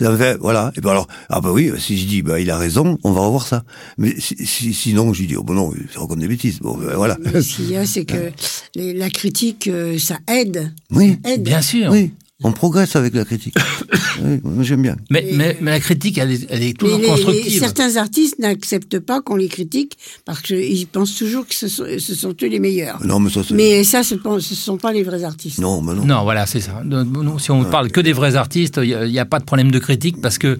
Ça 0.00 0.10
me 0.10 0.16
fait, 0.16 0.36
voilà. 0.40 0.72
Et 0.76 0.80
ben 0.80 0.90
alors, 0.90 1.08
ah 1.28 1.40
bah 1.40 1.52
oui, 1.52 1.70
si 1.78 1.98
je 1.98 2.06
dis, 2.06 2.22
bah 2.22 2.40
il 2.40 2.50
a 2.50 2.56
raison, 2.56 2.98
on 3.04 3.12
va 3.12 3.20
revoir 3.20 3.46
ça. 3.46 3.64
Mais 3.98 4.14
si, 4.18 4.34
si- 4.46 4.72
sinon, 4.72 5.12
je 5.12 5.24
dis, 5.24 5.36
oh 5.36 5.42
bon 5.42 5.52
non, 5.54 5.72
il 5.74 5.98
raconte 5.98 6.18
des 6.20 6.28
bêtises. 6.28 6.58
Bon, 6.60 6.76
ben, 6.76 6.94
voilà. 6.96 7.18
Mais 7.20 7.42
Ce 7.42 7.56
qu'il 7.56 7.70
y 7.70 7.76
a, 7.76 7.84
c'est 7.84 8.04
que 8.06 8.30
les- 8.74 8.94
la 8.94 9.10
critique, 9.10 9.68
euh, 9.68 9.98
ça 9.98 10.18
aide. 10.26 10.72
Oui, 10.90 11.18
Aide. 11.24 11.42
Bien 11.42 11.60
sûr. 11.62 11.90
oui, 11.90 12.12
on 12.42 12.52
progresse 12.52 12.96
avec 12.96 13.14
la 13.14 13.24
critique. 13.24 13.54
oui, 14.22 14.40
moi 14.44 14.62
j'aime 14.64 14.82
bien. 14.82 14.96
Mais, 15.10 15.28
mais, 15.34 15.56
mais 15.60 15.70
la 15.72 15.80
critique, 15.80 16.18
elle 16.18 16.32
est, 16.32 16.46
elle 16.50 16.62
est 16.62 16.66
Mais 16.68 16.72
toujours 16.74 16.98
les- 16.98 17.02
les- 17.02 17.08
constructive. 17.10 17.58
certains 17.60 17.96
artistes 17.96 18.38
n'acceptent 18.38 18.98
pas 18.98 19.20
qu'on 19.20 19.36
les 19.36 19.48
critique 19.48 19.96
parce 20.24 20.40
qu'ils 20.40 20.86
pensent 20.86 21.14
toujours 21.16 21.46
que 21.46 21.54
ce 21.54 21.68
sont, 21.68 21.84
ce 21.98 22.14
sont 22.14 22.34
eux 22.42 22.46
les 22.46 22.58
meilleurs. 22.58 23.04
Non, 23.04 23.18
mais 23.20 23.30
ça, 23.30 23.42
c'est. 23.46 23.54
Mais 23.54 23.84
ça, 23.84 24.02
ce 24.02 24.14
ne 24.14 24.40
sont 24.40 24.76
pas 24.78 24.92
les 24.92 25.02
vrais 25.02 25.24
artistes. 25.24 25.58
Non, 25.58 25.80
mais 25.82 25.94
non. 25.94 26.04
Non, 26.04 26.22
voilà, 26.22 26.46
c'est 26.46 26.60
ça. 26.60 26.82
Non, 26.84 27.04
non, 27.04 27.38
Si 27.38 27.50
on 27.50 27.64
parle 27.64 27.90
que 27.90 28.00
des 28.00 28.12
vrais 28.12 28.36
artistes, 28.36 28.78
il 28.82 28.88
n'y 28.88 28.94
a, 28.94 29.04
il 29.06 29.12
y 29.12 29.18
a 29.18 29.24
pas 29.26 29.38
de 29.38 29.44
problème 29.44 29.70
de 29.70 29.78
critique 29.78 30.20
parce 30.20 30.38
que 30.38 30.58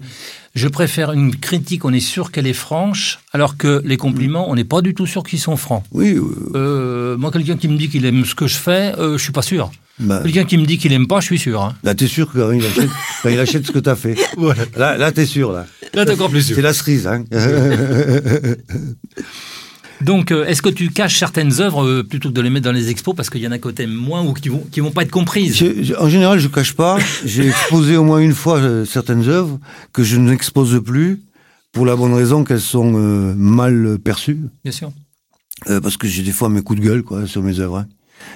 Je 0.53 0.67
préfère 0.67 1.13
une 1.13 1.33
critique, 1.35 1.85
on 1.85 1.93
est 1.93 2.01
sûr 2.01 2.31
qu'elle 2.31 2.47
est 2.47 2.53
franche, 2.53 3.19
alors 3.31 3.55
que 3.55 3.81
les 3.85 3.95
compliments, 3.95 4.49
on 4.49 4.55
n'est 4.55 4.65
pas 4.65 4.81
du 4.81 4.93
tout 4.93 5.05
sûr 5.05 5.23
qu'ils 5.23 5.39
sont 5.39 5.55
francs. 5.55 5.83
Oui. 5.93 6.17
Euh, 6.55 7.15
moi, 7.17 7.31
quelqu'un 7.31 7.55
qui 7.55 7.69
me 7.69 7.77
dit 7.77 7.87
qu'il 7.87 8.05
aime 8.05 8.25
ce 8.25 8.35
que 8.35 8.47
je 8.47 8.57
fais, 8.57 8.93
euh, 8.99 9.17
je 9.17 9.23
suis 9.23 9.31
pas 9.31 9.41
sûr. 9.43 9.71
Bah, 9.99 10.19
Quelqu'un 10.23 10.43
qui 10.43 10.57
me 10.57 10.65
dit 10.65 10.77
qu'il 10.77 10.91
aime 10.91 11.07
pas, 11.07 11.21
je 11.21 11.25
suis 11.27 11.39
sûr. 11.39 11.61
Hein. 11.61 11.75
là, 11.83 11.95
t'es 11.95 12.07
sûr 12.07 12.29
que 12.31 12.39
quand 12.39 12.51
il 12.51 12.65
achète, 12.65 12.89
quand 13.23 13.29
il 13.29 13.39
achète 13.39 13.65
ce 13.65 13.71
que 13.71 13.79
t'as 13.79 13.95
fait. 13.95 14.15
Là, 14.75 14.97
là 14.97 15.11
t'es 15.11 15.25
sûr, 15.25 15.51
là. 15.51 15.65
Là, 15.93 16.05
t'es 16.05 16.13
encore 16.13 16.29
plus 16.29 16.41
C'est 16.41 16.61
la 16.61 16.73
cerise, 16.73 17.07
hein. 17.07 17.23
Donc, 20.03 20.31
euh, 20.31 20.45
est-ce 20.45 20.61
que 20.61 20.69
tu 20.69 20.89
caches 20.89 21.17
certaines 21.19 21.61
œuvres 21.61 21.85
euh, 21.85 22.03
plutôt 22.03 22.29
que 22.29 22.33
de 22.33 22.41
les 22.41 22.49
mettre 22.49 22.65
dans 22.65 22.71
les 22.71 22.89
expos 22.89 23.15
parce 23.15 23.29
qu'il 23.29 23.41
y 23.41 23.47
en 23.47 23.51
a 23.51 23.57
que 23.59 23.69
t'aimes 23.69 23.93
moins 23.93 24.23
ou 24.23 24.33
qui 24.33 24.49
vont, 24.49 24.63
qui 24.71 24.79
vont 24.79 24.91
pas 24.91 25.03
être 25.03 25.11
comprises? 25.11 25.55
Je- 25.57 25.83
je- 25.83 25.93
en 25.95 26.09
général, 26.09 26.39
je 26.39 26.47
cache 26.47 26.73
pas. 26.73 26.97
J'ai 27.25 27.47
exposé 27.47 27.95
au 27.97 28.03
moins 28.03 28.19
une 28.19 28.33
fois 28.33 28.57
euh, 28.57 28.85
certaines 28.85 29.27
œuvres 29.29 29.59
que 29.93 30.03
je 30.03 30.17
n'expose 30.17 30.81
plus 30.83 31.21
pour 31.71 31.85
la 31.85 31.95
bonne 31.95 32.13
raison 32.13 32.43
qu'elles 32.43 32.59
sont 32.61 32.93
euh, 32.95 33.33
mal 33.35 33.97
perçues. 34.03 34.39
Bien 34.63 34.73
sûr. 34.73 34.91
Euh, 35.69 35.79
parce 35.79 35.95
que 35.97 36.07
j'ai 36.07 36.23
des 36.23 36.31
fois 36.31 36.49
mes 36.49 36.61
coups 36.63 36.79
de 36.79 36.85
gueule 36.85 37.03
quoi 37.03 37.27
sur 37.27 37.43
mes 37.43 37.59
œuvres. 37.59 37.77
hein. 37.77 37.87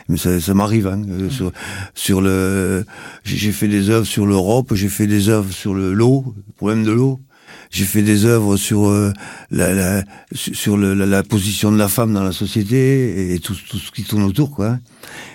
Mais 0.09 0.17
ça, 0.17 0.39
ça 0.39 0.53
m'arrive. 0.53 0.87
Hein, 0.87 1.01
euh, 1.09 1.29
sur, 1.29 1.51
sur 1.93 2.21
le, 2.21 2.85
j'ai 3.23 3.51
fait 3.51 3.67
des 3.67 3.89
œuvres 3.89 4.05
sur 4.05 4.25
l'Europe, 4.25 4.73
j'ai 4.75 4.89
fait 4.89 5.05
des 5.07 5.29
œuvres 5.29 5.51
sur 5.51 5.73
le 5.73 5.93
l'eau, 5.93 6.33
le 6.35 6.53
problème 6.53 6.83
de 6.83 6.91
l'eau. 6.91 7.19
J'ai 7.71 7.85
fait 7.85 8.01
des 8.01 8.25
œuvres 8.25 8.57
sur 8.57 8.87
euh, 8.87 9.11
la, 9.51 9.73
la 9.73 10.03
sur 10.33 10.77
la, 10.77 10.93
la 10.93 11.23
position 11.23 11.71
de 11.71 11.77
la 11.77 11.87
femme 11.87 12.13
dans 12.13 12.23
la 12.23 12.31
société 12.31 13.33
et 13.33 13.39
tout, 13.39 13.55
tout 13.69 13.77
ce 13.77 13.91
qui 13.91 14.03
tourne 14.03 14.23
autour 14.23 14.51
quoi. 14.51 14.79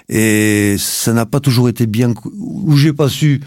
Et 0.08 0.76
ça 0.78 1.12
n'a 1.12 1.26
pas 1.26 1.40
toujours 1.40 1.68
été 1.68 1.86
bien 1.86 2.12
ou 2.38 2.76
j'ai 2.76 2.92
pas 2.92 3.08
su 3.08 3.40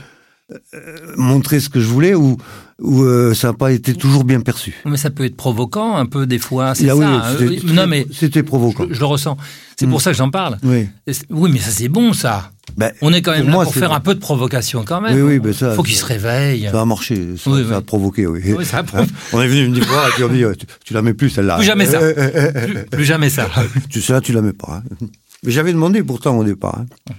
euh, 0.73 1.13
montrer 1.17 1.59
ce 1.59 1.69
que 1.69 1.79
je 1.79 1.87
voulais 1.87 2.15
ou 2.15 2.37
ou 2.79 3.03
euh, 3.03 3.33
ça 3.33 3.47
n'a 3.49 3.53
pas 3.53 3.71
été 3.71 3.93
toujours 3.93 4.23
bien 4.23 4.41
perçu. 4.41 4.73
Mais 4.85 4.97
ça 4.97 5.09
peut 5.09 5.23
être 5.25 5.35
provoquant 5.37 5.95
un 5.95 6.05
peu 6.05 6.25
des 6.25 6.39
fois. 6.39 6.73
C'est 6.75 6.85
Ah 6.89 6.95
ça. 6.95 6.95
oui, 6.95 7.05
hein. 7.05 7.73
non, 7.73 7.87
mais 7.87 8.05
c'était 8.11 8.43
provoquant. 8.43 8.85
je, 8.89 8.95
je 8.95 8.99
le 8.99 9.05
ressens. 9.05 9.37
C'est 9.77 9.87
pour 9.87 10.01
ça 10.01 10.11
que 10.11 10.17
j'en 10.17 10.29
parle. 10.29 10.57
Oui. 10.63 10.87
Mais 11.07 11.13
ça 11.59 11.71
c'est 11.71 11.87
bon 11.89 12.13
ça. 12.13 12.51
Ben, 12.77 12.91
On 13.01 13.11
est 13.13 13.21
quand 13.21 13.31
même 13.31 13.41
pour 13.41 13.49
là 13.49 13.53
moi, 13.55 13.63
pour 13.65 13.73
faire 13.75 13.89
bon. 13.89 13.95
un 13.95 13.99
peu 13.99 14.15
de 14.15 14.19
provocation 14.19 14.83
quand 14.85 15.01
même. 15.01 15.15
Oui, 15.15 15.21
oui, 15.21 15.39
ben 15.39 15.53
ça- 15.53 15.75
Faut 15.75 15.83
qu'il 15.83 15.95
se 15.95 16.05
réveille. 16.05 16.69
Ça 16.71 16.81
a 16.81 16.85
marché, 16.85 17.35
ça, 17.37 17.51
Oui, 17.51 17.61
ça 17.63 17.67
oui. 17.69 17.73
a 17.75 17.81
provoqué, 17.81 18.25
oui. 18.25 18.41
Oui, 18.57 18.65
ça 18.65 18.79
a 18.79 18.81
Hein. 18.81 19.05
On 19.33 19.41
est 19.41 19.47
venu 19.47 19.67
me 19.69 19.79
voir 19.85 20.07
et 20.07 20.11
puis 20.11 20.23
on 20.23 20.29
dit, 20.29 20.43
euh, 20.43 20.53
tu, 20.55 20.65
tu 20.85 20.93
la 20.93 21.01
mets 21.01 21.13
plus 21.13 21.29
celle-là. 21.29 21.57
Plus 21.57 21.65
jamais 21.65 21.85
ça. 21.85 21.97
Euh, 22.01 22.51
Plus, 22.65 22.85
plus 22.97 23.05
jamais 23.05 23.29
ça. 23.29 23.47
tu 23.89 24.01
sais, 24.01 24.19
tu 24.21 24.31
la 24.33 24.41
mets 24.41 24.53
pas. 24.53 24.81
hein. 25.01 25.05
Mais 25.43 25.51
j'avais 25.51 25.73
demandé 25.73 26.01
pourtant 26.03 26.37
au 26.37 26.43
départ. 26.43 26.79
hein. 27.09 27.13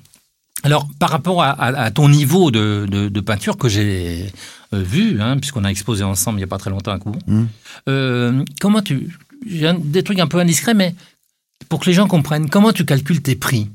Alors, 0.65 0.89
par 0.99 1.11
rapport 1.11 1.43
à, 1.43 1.51
à- 1.51 1.79
à 1.85 1.91
ton 1.93 2.09
niveau 2.09 2.51
de, 2.51 2.87
de- 2.91 3.09
de 3.09 3.21
peinture 3.21 3.57
que 3.57 3.69
j'ai 3.69 4.33
euh, 4.73 4.83
vu, 4.83 5.21
hein, 5.21 5.37
puisqu'on 5.39 5.63
a 5.65 5.69
exposé 5.69 6.03
ensemble 6.03 6.39
il 6.39 6.41
n'y 6.41 6.45
a 6.45 6.49
pas 6.49 6.59
très 6.59 6.71
longtemps 6.71 6.91
un 6.93 6.99
coup, 6.99 7.15
Mm. 7.29 7.45
euh, 7.89 8.43
comment 8.61 8.81
tu... 8.83 9.17
J'ai 9.47 9.71
des 9.79 10.03
trucs 10.03 10.19
un 10.21 10.27
peu 10.27 10.39
indiscrets, 10.39 10.75
mais 10.75 10.95
pour 11.69 11.79
que 11.81 11.87
les 11.87 11.93
gens 11.93 12.09
comprennent, 12.09 12.49
comment 12.49 12.73
tu 12.73 12.85
calcules 12.85 13.21
tes 13.23 13.37
prix? 13.37 13.69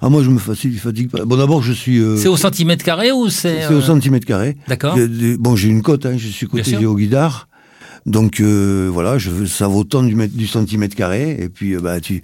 Ah, 0.00 0.08
moi, 0.08 0.22
je 0.22 0.30
me 0.30 0.38
fatigue, 0.38 0.78
fatigue 0.78 1.10
pas. 1.10 1.24
Bon, 1.24 1.36
d'abord, 1.36 1.62
je 1.62 1.72
suis. 1.72 1.98
euh, 1.98 2.16
C'est 2.16 2.28
au 2.28 2.36
centimètre 2.36 2.84
carré 2.84 3.10
ou 3.10 3.28
c'est... 3.30 3.62
c'est 3.66 3.74
au 3.74 3.80
centimètre 3.80 4.26
carré. 4.26 4.56
D'accord. 4.68 4.96
Bon, 5.38 5.56
j'ai 5.56 5.68
une 5.68 5.82
cote, 5.82 6.06
hein, 6.06 6.16
je 6.16 6.28
suis 6.28 6.46
coté 6.46 6.84
au 6.86 6.94
guidard. 6.94 7.48
Donc 8.04 8.40
euh, 8.40 8.88
voilà, 8.92 9.16
je 9.18 9.30
veux, 9.30 9.46
ça 9.46 9.68
vaut 9.68 9.84
tant 9.84 10.02
du, 10.02 10.14
mètre- 10.16 10.34
du 10.34 10.46
centimètre 10.46 10.96
carré, 10.96 11.36
et 11.40 11.48
puis 11.48 11.74
euh, 11.74 11.80
bah 11.80 12.00
tu 12.00 12.22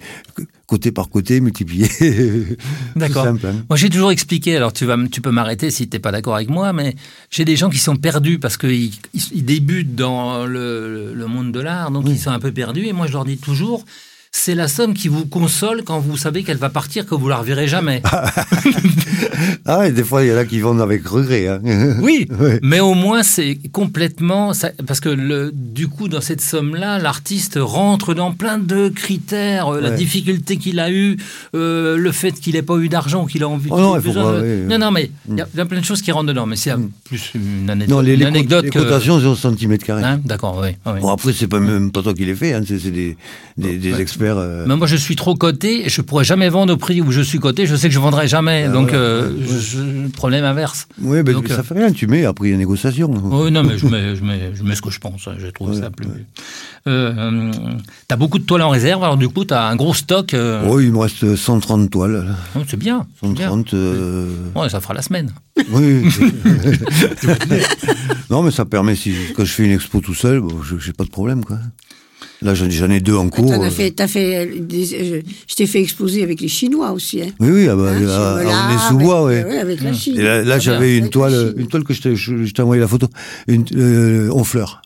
côté 0.67 0.91
par 0.91 1.09
côté 1.09 1.39
multiplié. 1.41 1.87
D'accord. 2.95 3.25
Hein. 3.25 3.37
Moi, 3.69 3.75
j'ai 3.77 3.89
toujours 3.89 4.11
expliqué, 4.11 4.55
alors 4.55 4.71
tu, 4.71 4.85
vas, 4.85 4.97
tu 5.11 5.19
peux 5.19 5.31
m'arrêter 5.31 5.71
si 5.71 5.87
tu 5.89 5.95
n'es 5.95 5.99
pas 5.99 6.11
d'accord 6.11 6.35
avec 6.35 6.49
moi, 6.49 6.73
mais 6.73 6.95
j'ai 7.31 7.43
des 7.45 7.55
gens 7.55 7.69
qui 7.71 7.79
sont 7.79 7.95
perdus 7.95 8.37
parce 8.37 8.55
qu'ils 8.57 8.91
ils, 9.13 9.23
ils 9.33 9.45
débutent 9.45 9.95
dans 9.95 10.45
le, 10.45 11.13
le 11.15 11.27
monde 11.27 11.51
de 11.51 11.59
l'art, 11.59 11.89
donc 11.91 12.05
ils 12.07 12.19
sont 12.19 12.29
un 12.29 12.39
peu 12.39 12.51
perdus. 12.51 12.85
Et 12.85 12.93
moi, 12.93 13.07
je 13.07 13.13
leur 13.13 13.25
dis 13.25 13.37
toujours, 13.37 13.83
c'est 14.31 14.55
la 14.55 14.67
somme 14.67 14.93
qui 14.93 15.07
vous 15.07 15.25
console 15.25 15.83
quand 15.83 15.99
vous 15.99 16.15
savez 16.17 16.43
qu'elle 16.43 16.57
va 16.57 16.69
partir, 16.69 17.05
que 17.05 17.15
vous 17.15 17.27
la 17.29 17.37
reverrez 17.37 17.67
jamais. 17.67 18.01
Ah, 19.65 19.87
et 19.87 19.91
des 19.91 20.03
fois, 20.03 20.23
il 20.23 20.29
y 20.29 20.33
en 20.33 20.37
a 20.37 20.45
qui 20.45 20.59
vont 20.59 20.77
avec 20.79 21.05
regret. 21.07 21.47
Hein. 21.47 21.59
Oui, 22.01 22.27
mais 22.63 22.79
au 22.79 22.93
moins 22.93 23.23
c'est 23.23 23.57
complètement 23.71 24.53
ça- 24.53 24.71
parce 24.87 24.99
que 24.99 25.09
le, 25.09 25.51
du 25.53 25.87
coup 25.87 26.07
dans 26.07 26.21
cette 26.21 26.41
somme-là, 26.41 26.97
l'artiste 26.99 27.57
rentre 27.61 28.13
dans 28.13 28.31
plein 28.31 28.57
de 28.57 28.89
critères, 28.89 29.67
euh, 29.73 29.81
la 29.81 29.91
difficulté 29.91 30.57
qu'il 30.57 30.79
a 30.79 30.89
eue, 30.91 31.17
euh, 31.55 31.97
le 31.97 32.11
fait 32.11 32.31
qu'il 32.31 32.55
n'ait 32.55 32.61
pas 32.61 32.77
eu 32.77 32.89
d'argent, 32.89 33.25
qu'il 33.27 33.43
a 33.43 33.47
envie. 33.49 33.69
Oh 33.71 33.79
non, 33.79 33.95
il 33.97 34.01
faut 34.01 34.13
pas, 34.13 34.39
de- 34.39 34.61
oui. 34.63 34.67
Non, 34.69 34.79
non, 34.79 34.91
mais 34.91 35.11
il 35.29 35.35
y, 35.37 35.41
a- 35.41 35.47
y 35.55 35.59
a 35.59 35.65
plein 35.65 35.79
de 35.79 35.85
choses 35.85 36.01
qui 36.01 36.11
rentrent 36.11 36.27
dedans, 36.27 36.45
mais 36.45 36.55
c'est 36.55 36.71
un- 36.71 36.89
plus 37.05 37.31
une 37.35 37.69
anecdote, 37.69 37.95
Non, 37.95 38.01
les, 38.01 38.13
une 38.13 38.19
les, 38.21 38.25
anecdote 38.25 38.63
les 38.65 38.69
que. 38.71 38.79
cotations, 38.79 39.19
c'est 39.19 39.25
au 39.27 39.35
centimètre 39.35 39.85
carré. 39.85 40.03
Hein, 40.03 40.19
D'accord, 40.25 40.59
oui. 40.63 40.69
oui. 40.85 40.99
Bon, 41.01 41.09
après, 41.09 41.33
c'est 41.33 41.47
pas 41.47 41.59
même 41.59 41.91
pas 41.91 42.01
toi 42.01 42.13
qui 42.13 42.25
les 42.25 42.35
fais, 42.35 42.53
hein, 42.53 42.61
c'est 42.67 42.79
c'est 42.79 42.91
des, 42.91 43.15
des, 43.57 43.77
des 43.77 44.01
experts. 44.01 44.18
Euh, 44.21 44.65
Mais 44.67 44.75
moi, 44.75 44.87
je 44.87 44.95
suis 44.95 45.15
trop 45.15 45.35
coté 45.35 45.85
et 45.85 45.89
je 45.89 46.01
pourrais 46.01 46.23
jamais 46.23 46.49
vendre 46.49 46.73
au 46.73 46.77
prix 46.77 47.01
où 47.01 47.11
je 47.11 47.21
suis 47.21 47.39
coté. 47.39 47.65
Je 47.65 47.75
sais 47.75 47.87
que 47.87 47.93
je 47.93 47.99
vendrai 47.99 48.27
jamais. 48.27 48.65
Ah, 48.67 48.71
donc, 48.71 48.89
voilà. 48.89 49.03
euh, 49.03 49.31
je- 49.47 50.07
problème 50.09 50.45
inverse. 50.45 50.87
Oui, 51.01 51.23
ben, 51.23 51.33
Donc, 51.33 51.47
ça 51.47 51.59
euh, 51.59 51.63
fait 51.63 51.73
rien, 51.75 51.91
tu 51.91 52.07
mets, 52.07 52.25
après 52.25 52.47
il 52.47 52.51
y 52.51 52.53
a 52.53 52.57
négociation. 52.57 53.09
Oui, 53.11 53.51
non, 53.51 53.63
mais 53.63 53.77
je 53.77 53.85
mets, 53.87 54.15
je 54.15 54.23
mets, 54.23 54.51
je 54.53 54.63
mets 54.63 54.75
ce 54.75 54.81
que 54.81 54.89
je 54.89 54.99
pense. 54.99 55.27
hein, 55.27 55.35
Je 55.37 55.47
trouve 55.47 55.73
ça 55.79 55.89
plus. 55.89 56.07
Euh, 56.87 57.13
euh, 57.17 57.51
t'as 58.07 58.15
beaucoup 58.15 58.39
de 58.39 58.43
toiles 58.45 58.61
en 58.61 58.69
réserve, 58.69 59.03
alors 59.03 59.17
du 59.17 59.27
coup, 59.29 59.45
t'as 59.45 59.69
un 59.69 59.75
gros 59.75 59.93
stock. 59.93 60.35
Oui, 60.65 60.85
il 60.85 60.91
me 60.93 60.99
reste 60.99 61.35
130 61.35 61.89
toiles. 61.89 62.25
oh, 62.55 62.59
c'est 62.67 62.77
bien. 62.77 63.05
c'est 63.21 63.31
bien. 63.33 63.49
130. 63.49 63.73
euh, 63.73 64.27
Ouais, 64.55 64.69
ça 64.69 64.79
fera 64.81 64.93
la 64.93 65.01
semaine. 65.01 65.31
Oui. 65.71 66.03
non, 68.29 68.43
mais 68.43 68.51
ça 68.51 68.65
permet, 68.65 68.95
si, 68.95 69.13
quand 69.35 69.45
je 69.45 69.51
fais 69.51 69.65
une 69.65 69.71
expo 69.71 69.99
tout 70.01 70.13
seul, 70.13 70.39
bon, 70.39 70.61
je 70.63 70.77
j'ai 70.77 70.93
pas 70.93 71.03
de 71.03 71.09
problème, 71.09 71.43
quoi. 71.43 71.57
Là, 72.41 72.53
j'en 72.53 72.69
j'en 72.69 72.89
ai 72.89 73.01
deux 73.01 73.15
en 73.15 73.27
cours. 73.27 73.51
As 73.53 73.69
fait, 73.69 73.91
t'as 73.91 74.07
fait, 74.07 74.37
euh, 74.37 74.59
des- 74.59 74.93
euh, 74.93 75.21
je 75.47 75.55
t'ai 75.55 75.67
fait 75.67 75.81
exposer 75.81 76.23
avec 76.23 76.39
les 76.39 76.47
Chinois 76.47 76.91
aussi. 76.91 77.21
Hein. 77.21 77.27
Oui, 77.41 77.49
oui, 77.51 77.67
ah 77.67 77.75
bah, 77.75 77.89
Hein, 77.91 78.07
à- 78.07 78.35
à- 78.35 78.39
Chinois, 78.39 78.53
on 78.69 78.75
est 78.75 78.87
sous 78.89 78.97
bois, 78.97 79.29
avec, 79.29 79.45
ouais. 79.45 79.51
ouais, 79.51 79.57
avec 79.59 79.81
la 79.81 79.91
Chine. 79.93 80.17
Et 80.17 80.21
là, 80.23 80.41
là, 80.43 80.55
Ah, 80.55 80.59
j'avais 80.59 80.97
une 80.97 81.09
toile, 81.09 81.53
une 81.57 81.67
toile 81.67 81.83
que 81.83 81.93
je 81.93 82.01
t'ai, 82.01 82.15
je, 82.15 82.49
t'ai 82.53 82.61
envoyé 82.61 82.79
la 82.79 82.87
photo, 82.87 83.07
une 83.47 83.65
euh, 83.75 84.29
en 84.31 84.45
fleurs, 84.45 84.81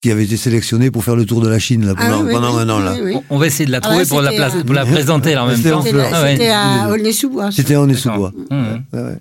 qui 0.00 0.12
avait 0.12 0.22
été 0.22 0.36
sélectionnée 0.36 0.92
pour 0.92 1.02
faire 1.02 1.16
le 1.16 1.26
tour 1.26 1.40
de 1.40 1.48
la 1.48 1.58
Chine 1.58 1.84
là, 1.84 1.94
Ah 1.96 2.02
pendant, 2.06 2.22
oui, 2.24 2.32
pendant 2.32 2.54
oui, 2.56 2.62
un 2.62 2.68
an 2.68 2.78
oui, 2.78 2.84
là. 2.84 2.94
oui, 3.02 3.12
oui. 3.16 3.20
On- 3.30 3.38
va 3.38 3.46
essayer 3.48 3.66
de 3.66 3.72
la 3.72 3.78
Ah 3.78 3.80
trouver 3.80 3.98
ouais, 4.02 4.06
pour, 4.06 4.22
la 4.22 4.30
place- 4.32 4.54
euh, 4.54 4.62
pour 4.62 4.74
la 4.76 4.86
présenter 4.86 5.34
là, 5.34 5.42
en 5.42 5.46
même 5.48 5.56
C'était 5.56 5.70
temps. 5.70 5.78
en 5.80 5.82
C'était 5.82 6.48
Ah 6.52 6.84
à 6.84 6.90
Aulnay-sous-Bois. 6.92 7.50
C'était 7.50 7.74
en 7.74 7.92
sous-bois. 7.92 8.32
Mmh. 8.48 8.54
Ouais, 8.92 9.00
ouais. 9.02 9.18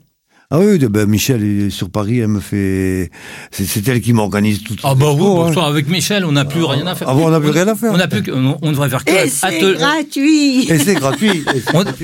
Ah 0.49 0.59
oui, 0.59 0.77
ben 0.79 1.05
Michel 1.09 1.43
est 1.43 1.69
sur 1.69 1.89
Paris, 1.89 2.19
elle 2.19 2.29
me 2.29 2.39
fait, 2.39 3.11
c'est, 3.51 3.85
elle 3.89 3.99
qui 3.99 4.13
m'organise 4.13 4.63
tout. 4.63 4.77
Ah 4.81 4.95
bah 4.95 5.11
oui, 5.11 5.51
hein. 5.53 5.61
avec 5.61 5.89
Michel, 5.89 6.23
on 6.23 6.31
n'a 6.31 6.45
plus 6.45 6.63
rien 6.63 6.87
à 6.87 6.95
faire. 6.95 7.09
Ah 7.09 7.13
bon, 7.13 7.27
on 7.27 7.29
n'a 7.31 7.41
plus 7.41 7.49
rien 7.49 7.67
à 7.67 7.75
faire. 7.75 7.91
On 7.91 7.97
n'a 7.97 8.07
plus 8.07 8.23
que, 8.23 8.31
on, 8.31 8.57
on 8.61 8.71
devrait 8.71 8.87
faire 8.89 9.03
que 9.03 9.11
Et 9.11 9.27
c'est 9.27 9.45
atel- 9.45 9.75
gratuit 9.77 10.71
Et 10.71 10.79
c'est 10.79 10.95
gratuit. 11.01 11.43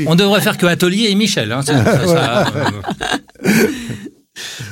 on, 0.08 0.16
devrait 0.16 0.42
faire 0.42 0.58
que 0.58 0.66
atelier 0.66 1.06
et 1.10 1.16
Michel. 1.16 1.54
hein, 1.54 1.62
ça- 1.62 1.86
ça- 1.86 2.06
ça, 2.08 2.48
euh. 2.54 3.68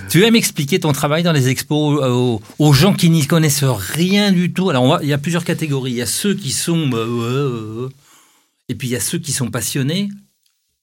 Tu 0.09 0.25
aimes 0.25 0.35
expliquer 0.35 0.79
ton 0.81 0.91
travail 0.91 1.23
dans 1.23 1.31
les 1.31 1.47
expos 1.47 2.01
euh, 2.03 2.09
aux, 2.09 2.41
aux 2.59 2.73
gens 2.73 2.93
qui 2.93 3.09
n'y 3.09 3.25
connaissent 3.25 3.63
rien 3.63 4.33
du 4.33 4.51
tout? 4.51 4.69
Alors, 4.69 4.83
on 4.83 4.89
va- 4.89 4.99
il 5.01 5.07
y 5.07 5.13
a 5.13 5.17
plusieurs 5.17 5.45
catégories. 5.45 5.91
Il 5.91 5.97
y 5.97 6.01
a 6.01 6.05
ceux 6.05 6.33
qui 6.33 6.51
sont. 6.51 6.87
bah, 6.89 7.05
et 8.67 8.75
puis, 8.75 8.89
il 8.89 8.91
y 8.91 8.95
a 8.97 8.99
ceux 8.99 9.17
qui 9.19 9.31
sont 9.31 9.49
passionnés. 9.49 10.09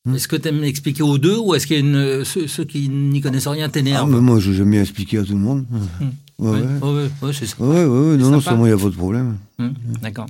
Hmm. 0.08 0.14
Est-ce 0.14 0.28
que 0.28 0.36
tu 0.36 0.48
aimes 0.48 0.64
expliquer 0.64 1.02
aux 1.02 1.18
deux 1.18 1.36
ou 1.36 1.54
est-ce 1.54 1.66
qu'il 1.66 1.76
y 1.76 1.78
a 1.78 1.82
une, 1.82 2.24
ceux, 2.24 2.46
ceux 2.46 2.64
qui 2.64 2.88
n'y 2.88 3.20
connaissent 3.20 3.46
rien 3.48 3.66
Ah, 3.66 3.68
t'énervent 3.68 4.10
mais 4.10 4.20
moi, 4.20 4.38
je 4.40 4.52
j'aime 4.52 4.70
bien 4.70 4.80
expliquer 4.80 5.18
à 5.18 5.22
tout 5.24 5.32
le 5.32 5.38
monde. 5.38 5.66
Ouais, 5.70 5.78
Oui, 6.38 6.50
ouais. 6.60 6.66
ouais, 6.82 6.92
ouais, 7.02 7.10
ouais, 7.22 7.32
c'est 7.32 7.46
ça. 7.46 7.56
Ouais, 7.60 7.84
ouais, 7.84 8.16
non, 8.16 8.30
non, 8.30 8.40
il 8.40 8.68
n'y 8.68 8.72
a 8.72 8.76
pas 8.76 8.84
de 8.84 8.94
problème. 8.94 9.38
Hum, 9.58 9.74
D'accord. 10.02 10.26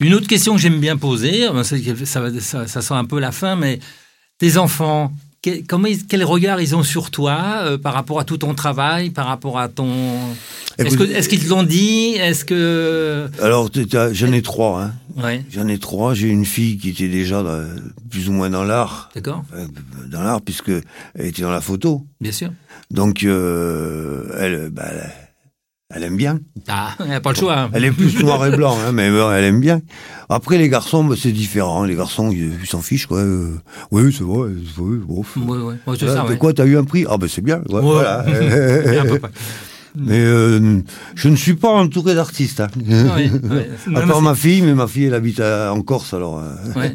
Une 0.00 0.12
autre 0.14 0.26
question 0.26 0.54
que 0.54 0.60
j'aime 0.60 0.80
bien 0.80 0.96
poser, 0.96 1.48
ben, 1.48 1.64
c'est 1.64 1.80
que 1.80 2.04
ça, 2.04 2.40
ça, 2.40 2.66
ça 2.66 2.82
sent 2.82 2.94
un 2.94 3.04
peu 3.06 3.18
la 3.18 3.32
fin, 3.32 3.56
mais 3.56 3.78
tes 4.38 4.58
enfants, 4.58 5.12
que- 5.46 5.66
comment 5.66 5.86
ils- 5.86 6.06
quel 6.06 6.24
regard 6.24 6.60
ils 6.60 6.74
ont 6.74 6.82
sur 6.82 7.10
toi 7.10 7.60
euh, 7.62 7.78
par 7.78 7.94
rapport 7.94 8.18
à 8.20 8.24
tout 8.24 8.36
ton 8.38 8.54
travail, 8.54 9.10
par 9.10 9.26
rapport 9.26 9.58
à 9.58 9.68
ton... 9.68 9.88
Est-ce 10.78 10.94
Écoute- 10.94 11.08
que- 11.08 11.12
est-ce 11.14 11.28
qu'ils 11.28 11.42
te 11.44 11.48
l'ont 11.48 11.62
dit 11.62 12.14
Est-ce 12.16 12.44
que... 12.44 13.28
Alors, 13.40 13.70
j'en 14.12 14.32
ai 14.32 14.42
trois. 14.42 14.82
Hein. 14.82 14.94
Ouais, 15.16 15.42
J'en 15.50 15.66
ai 15.68 15.78
trois. 15.78 16.12
J'ai 16.12 16.28
une 16.28 16.44
fille 16.44 16.76
qui 16.76 16.90
était 16.90 17.08
déjà 17.08 17.42
dans- 17.42 17.64
plus 18.10 18.28
ou 18.28 18.32
moins 18.32 18.50
dans 18.50 18.64
l'art, 18.64 19.08
d'accord, 19.14 19.42
euh, 19.54 19.66
dans 20.10 20.22
l'art 20.22 20.42
puisque 20.42 20.68
elle 21.14 21.26
était 21.26 21.40
dans 21.42 21.50
la 21.50 21.62
photo. 21.62 22.04
bien 22.20 22.32
sûr. 22.32 22.50
Donc, 22.90 23.22
euh, 23.24 24.28
elle, 24.38 24.70
bah, 24.70 24.84
elle, 24.90 25.10
elle 25.94 26.02
aime 26.02 26.16
bien. 26.16 26.40
Ah, 26.68 26.90
il 27.00 27.06
n'y 27.06 27.14
a 27.14 27.20
pas 27.20 27.30
le 27.30 27.36
choix. 27.36 27.56
hein. 27.58 27.70
Elle 27.72 27.84
est 27.84 27.92
plus 27.92 28.18
noir 28.22 28.44
et 28.46 28.50
blanc, 28.56 28.76
hein, 28.86 28.92
mais 28.92 29.04
elle 29.06 29.44
aime 29.44 29.60
bien. 29.60 29.80
Après, 30.28 30.58
les 30.58 30.68
garçons, 30.68 31.04
bah, 31.04 31.14
c'est 31.20 31.30
différent. 31.32 31.84
Les 31.84 31.94
garçons, 31.94 32.30
ils 32.32 32.66
s'en 32.66 32.82
fichent, 32.82 33.06
quoi. 33.06 33.18
Euh, 33.20 33.54
oui, 33.92 34.12
c'est 34.16 34.24
vrai. 34.24 34.50
Oui, 34.78 34.98
bon. 35.06 35.22
Ouais, 35.36 35.56
ouais, 35.58 35.64
ouais, 35.64 35.74
c'est 35.98 36.06
Voilà, 36.06 36.14
ça, 36.22 36.22
de 36.24 36.28
ouais. 36.30 36.38
quoi, 36.38 36.52
t'as 36.52 36.66
eu 36.66 36.76
un 36.76 36.84
prix? 36.84 37.06
Ah, 37.08 37.16
ben 37.18 37.28
c'est 37.28 37.40
bien. 37.42 37.62
voilà. 37.66 38.24
Et 38.92 38.98
à 38.98 39.04
peu 39.04 39.18
près. 39.20 39.30
Mais 39.98 40.18
euh, 40.20 40.80
je 41.14 41.28
ne 41.28 41.36
suis 41.36 41.54
pas 41.54 41.70
entouré 41.70 42.14
d'artistes. 42.14 42.60
Hein. 42.60 42.68
Oui, 42.76 43.30
oui. 43.86 43.94
À 43.96 44.02
part 44.02 44.20
ma 44.20 44.34
fille, 44.34 44.62
mais 44.62 44.74
ma 44.74 44.86
fille, 44.86 45.04
elle 45.04 45.14
habite 45.14 45.40
à- 45.40 45.72
en 45.72 45.80
Corse, 45.82 46.12
alors. 46.14 46.38
euh, 46.38 46.78
ouais, 46.80 46.94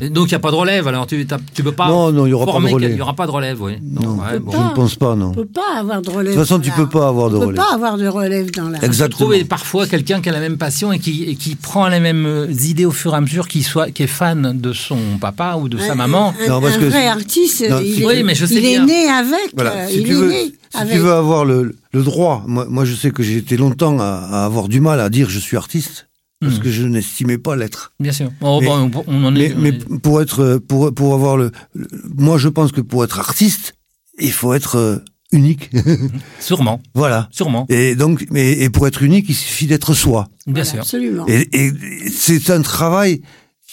ouais. 0.00 0.10
Donc 0.10 0.26
il 0.28 0.32
n'y 0.32 0.34
a 0.34 0.38
pas 0.40 0.50
de 0.50 0.56
relève, 0.56 0.88
alors 0.88 1.06
tu 1.06 1.26
tu 1.54 1.62
peux 1.62 1.72
pas 1.72 1.88
Non, 1.88 2.10
non, 2.12 2.26
il 2.26 2.30
y 2.30 2.32
aura 2.32 2.46
pas 2.46 2.60
de 2.60 2.72
relève. 2.74 2.90
Il 2.90 2.94
n'y 2.96 3.00
aura 3.02 3.14
pas 3.14 3.26
de 3.26 3.30
relève, 3.30 3.62
oui. 3.62 3.74
Non, 3.82 4.16
ouais, 4.18 4.38
bon. 4.40 4.52
je 4.52 4.58
ne 4.58 4.74
pense 4.74 4.94
pas, 4.96 5.14
non. 5.14 5.28
On 5.30 5.34
peut 5.34 5.44
pas 5.46 5.78
avoir 5.78 6.02
de 6.02 6.10
relève. 6.10 6.32
De 6.34 6.38
toute 6.38 6.48
façon, 6.48 6.58
tu 6.60 6.70
dans 6.70 6.76
peux 6.76 6.88
pas 6.88 7.08
avoir 7.08 7.30
de 7.30 7.36
On 7.36 7.40
peut 7.40 7.46
relève. 7.46 7.62
pas 7.64 7.74
avoir 7.74 7.96
de 7.96 8.06
relève 8.08 8.50
dans 8.52 8.68
l'art. 8.68 8.82
Exactement. 8.82 9.18
trouver 9.30 9.44
parfois 9.44 9.86
quelqu'un 9.86 10.20
qui 10.20 10.28
a 10.28 10.32
la 10.32 10.40
même 10.40 10.58
passion 10.58 10.92
et 10.92 10.98
qui, 10.98 11.24
et 11.24 11.36
qui 11.36 11.54
prend 11.56 11.88
les 11.88 12.00
mêmes 12.00 12.26
euh, 12.26 12.46
idées 12.64 12.84
au 12.86 12.90
fur 12.90 13.12
et 13.14 13.16
à 13.16 13.20
mesure, 13.20 13.46
qui, 13.48 13.62
soit, 13.62 13.90
qui 13.90 14.02
est 14.02 14.06
fan 14.08 14.58
de 14.60 14.72
son 14.72 14.98
papa 15.20 15.56
ou 15.60 15.68
de 15.68 15.78
sa 15.78 15.92
Un- 15.92 15.94
maman? 15.96 16.34
Un, 16.44 16.48
Non, 16.48 16.60
parce 16.60 16.76
un 16.76 16.80
que- 16.80 16.84
vrai 16.86 17.06
artiste, 17.06 17.64
Non, 17.68 17.80
il, 17.84 18.02
est, 18.02 18.06
Oui, 18.06 18.22
mais 18.24 18.34
je 18.34 18.46
sais 18.46 18.54
il 18.56 18.64
est 18.64 18.78
né 18.80 19.08
avec. 19.08 19.50
Voilà, 19.54 19.72
euh, 19.72 19.86
si 19.88 19.98
il 19.98 20.04
tu 20.04 20.10
est 20.10 20.14
veux, 20.14 20.28
né 20.28 20.52
si 20.70 20.76
avec. 20.78 20.94
tu 20.94 20.98
veux 21.00 21.12
avoir 21.12 21.44
le, 21.44 21.76
le 21.92 22.02
droit, 22.02 22.44
moi, 22.46 22.66
moi 22.68 22.84
je 22.84 22.94
sais 22.94 23.10
que 23.10 23.22
j'ai 23.22 23.36
été 23.36 23.56
longtemps 23.56 23.98
à, 24.00 24.04
à 24.30 24.44
avoir 24.44 24.68
du 24.68 24.80
mal 24.80 25.00
à 25.00 25.08
dire 25.10 25.28
je 25.30 25.38
suis 25.38 25.56
artiste 25.56 26.06
parce 26.40 26.54
Hmm. 26.56 26.60
que 26.60 26.70
je 26.70 26.84
n'estimais 26.86 27.36
pas 27.36 27.54
l'être. 27.54 27.92
Bien 28.00 28.12
sûr. 28.12 28.30
Oh, 28.40 28.60
Mais- 28.62 28.66
bon, 28.66 29.04
on, 29.06 29.24
en 29.24 29.30
Mais, 29.30 29.50
est. 29.50 29.54
mais 29.54 29.72
pour 29.72 30.22
être, 30.22 30.56
pour, 30.66 30.94
pour 30.94 31.12
avoir 31.14 31.36
le, 31.36 31.50
le- 31.74 31.86
moi 32.16 32.38
je 32.38 32.48
pense 32.48 32.72
que 32.72 32.80
pour 32.80 33.04
être 33.04 33.18
artiste, 33.18 33.74
il 34.18 34.32
faut 34.32 34.54
être 34.54 34.76
euh, 34.76 34.96
unique. 35.32 35.70
Sûrement, 36.40 36.80
voilà. 36.94 37.28
sûrement. 37.30 37.66
Et 37.68 37.94
donc, 37.94 38.26
mais, 38.30 38.52
et 38.52 38.70
pour 38.70 38.86
être 38.86 39.02
unique, 39.02 39.26
il 39.28 39.34
suffit 39.34 39.66
d'être 39.66 39.92
soi. 39.92 40.28
Bien 40.46 40.54
Voilà, 40.54 40.64
sûr. 40.64 40.78
Absolument. 40.80 41.26
Et, 41.28 41.48
et 41.52 41.72
c'est 42.10 42.48
un 42.50 42.62
travail 42.62 43.20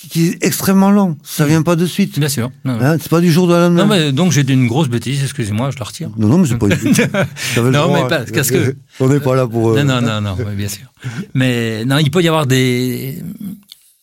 qui 0.10 0.27
est 0.27 0.45
extrêmement 0.45 0.91
long. 0.91 1.17
Ça 1.23 1.45
vient 1.45 1.63
pas 1.63 1.75
de 1.75 1.86
suite. 1.86 2.19
Bien 2.19 2.29
sûr. 2.29 2.51
Hein, 2.65 2.97
c'est 2.99 3.10
pas 3.10 3.19
du 3.21 3.31
jour 3.31 3.45
au 3.45 3.51
lendemain. 3.51 3.83
non, 3.83 3.88
mais 3.88 4.12
donc 4.12 4.31
j'ai 4.31 4.43
dit 4.43 4.53
une 4.53 4.67
grosse 4.67 4.89
bêtise, 4.89 5.21
excusez-moi, 5.23 5.71
je 5.71 5.79
la 5.79 5.86
retire. 5.86 6.10
Non, 6.17 6.27
non, 6.27 6.38
mais 6.38 6.47
c'est 6.47 6.57
pas 6.57 6.67
une 6.67 7.71
Non, 7.71 7.93
mais 7.93 8.07
pas- 8.07 8.23
qu'est-ce 8.25 8.51
que- 8.51 8.75
On 8.99 9.07
n'est 9.10 9.19
pas 9.19 9.36
là 9.36 9.47
pour. 9.47 9.71
euh, 9.71 9.83
Non, 9.83 10.01
non, 10.01 10.07
non, 10.07 10.21
non, 10.21 10.38
oui, 10.39 10.55
bien 10.55 10.67
sûr. 10.69 10.86
Mais 11.33 11.83
non, 11.86 11.97
il 11.97 12.12
peut 12.12 12.21
y 12.21 12.27
avoir 12.27 12.45
des. 12.47 13.21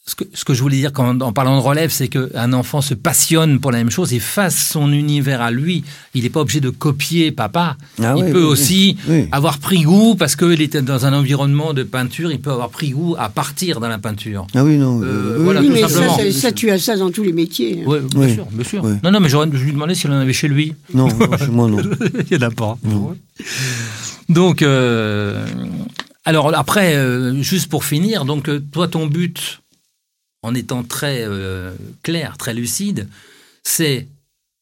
Ce 0.07 0.14
que, 0.17 0.25
ce 0.35 0.45
que 0.45 0.53
je 0.53 0.61
voulais 0.61 0.77
dire 0.77 0.93
quand, 0.93 1.23
en 1.23 1.33
parlant 1.33 1.57
de 1.57 1.62
relève, 1.62 1.90
c'est 1.90 2.09
qu'un 2.09 2.53
enfant 2.53 2.83
se 2.83 2.93
passionne 2.93 3.59
pour 3.59 3.73
la 3.73 3.79
même 3.79 3.90
chose 3.90 4.12
et 4.12 4.21
fasse 4.21 4.55
son 4.73 4.93
univers 4.93 5.40
à 5.40 5.51
lui. 5.51 5.83
Il 6.12 6.25
n'est 6.25 6.29
pas 6.29 6.40
obligé 6.40 6.61
de 6.61 6.69
copier 6.69 7.33
papa. 7.33 7.79
Ah 8.03 8.12
il 8.14 8.25
oui, 8.25 8.31
peut 8.33 8.40
oui, 8.40 8.45
aussi 8.45 8.97
oui. 9.09 9.29
avoir 9.33 9.57
pris 9.57 9.81
goût 9.81 10.14
parce 10.14 10.37
qu'il 10.37 10.61
était 10.61 10.83
dans 10.83 11.07
un 11.07 11.14
environnement 11.14 11.73
de 11.73 11.85
peinture. 11.85 12.31
Il 12.33 12.38
peut 12.38 12.51
avoir 12.51 12.69
pris 12.69 12.90
goût 12.90 13.17
à 13.19 13.31
partir 13.31 13.81
dans 13.81 13.88
la 13.88 13.97
peinture. 13.97 14.47
Ah 14.55 14.62
oui, 14.62 14.77
non. 14.77 15.01
Euh, 15.03 15.07
euh, 15.07 15.38
voilà, 15.40 15.61
oui, 15.62 15.69
tout 15.69 15.73
mais 15.73 15.81
ça, 15.81 15.88
simplement. 15.88 16.17
ça, 16.19 16.33
ça, 16.33 16.53
tu 16.53 16.71
as 16.71 16.79
ça 16.79 16.97
dans 16.99 17.11
tous 17.11 17.23
les 17.23 17.33
métiers. 17.33 17.83
hein. 17.88 18.01
Bien 18.11 18.21
Oui. 18.21 18.35
sûr, 18.35 18.45
bien 18.53 18.64
sûr. 18.64 18.85
Non, 19.03 19.11
non, 19.11 19.21
mais 19.21 19.31
j'aurais- 19.31 19.49
je 19.55 19.64
lui 19.64 19.73
demandais 19.73 19.95
s'il 19.95 20.11
en 20.11 20.19
avait 20.21 20.35
chez 20.35 20.49
lui. 20.49 20.75
Non, 20.93 21.09
chez 21.38 21.47
moi, 21.49 21.67
non. 21.67 21.79
Il 22.31 22.37
n'y 22.37 22.45
en 22.45 22.49
a 22.49 22.51
pas. 22.51 22.77
Donc, 24.29 24.61
euh, 24.61 25.47
alors 26.27 26.55
après, 26.55 26.95
euh, 26.95 27.43
juste 27.43 27.69
pour 27.71 27.85
finir, 27.85 28.27
donc 28.27 28.51
toi, 28.71 28.87
ton 28.87 29.07
but, 29.07 29.61
en 30.44 30.54
étant 30.54 30.83
très 30.83 31.24
euh, 31.26 31.72
clair, 32.02 32.37
très 32.37 32.52
lucide, 32.52 33.09
c'est 33.62 34.07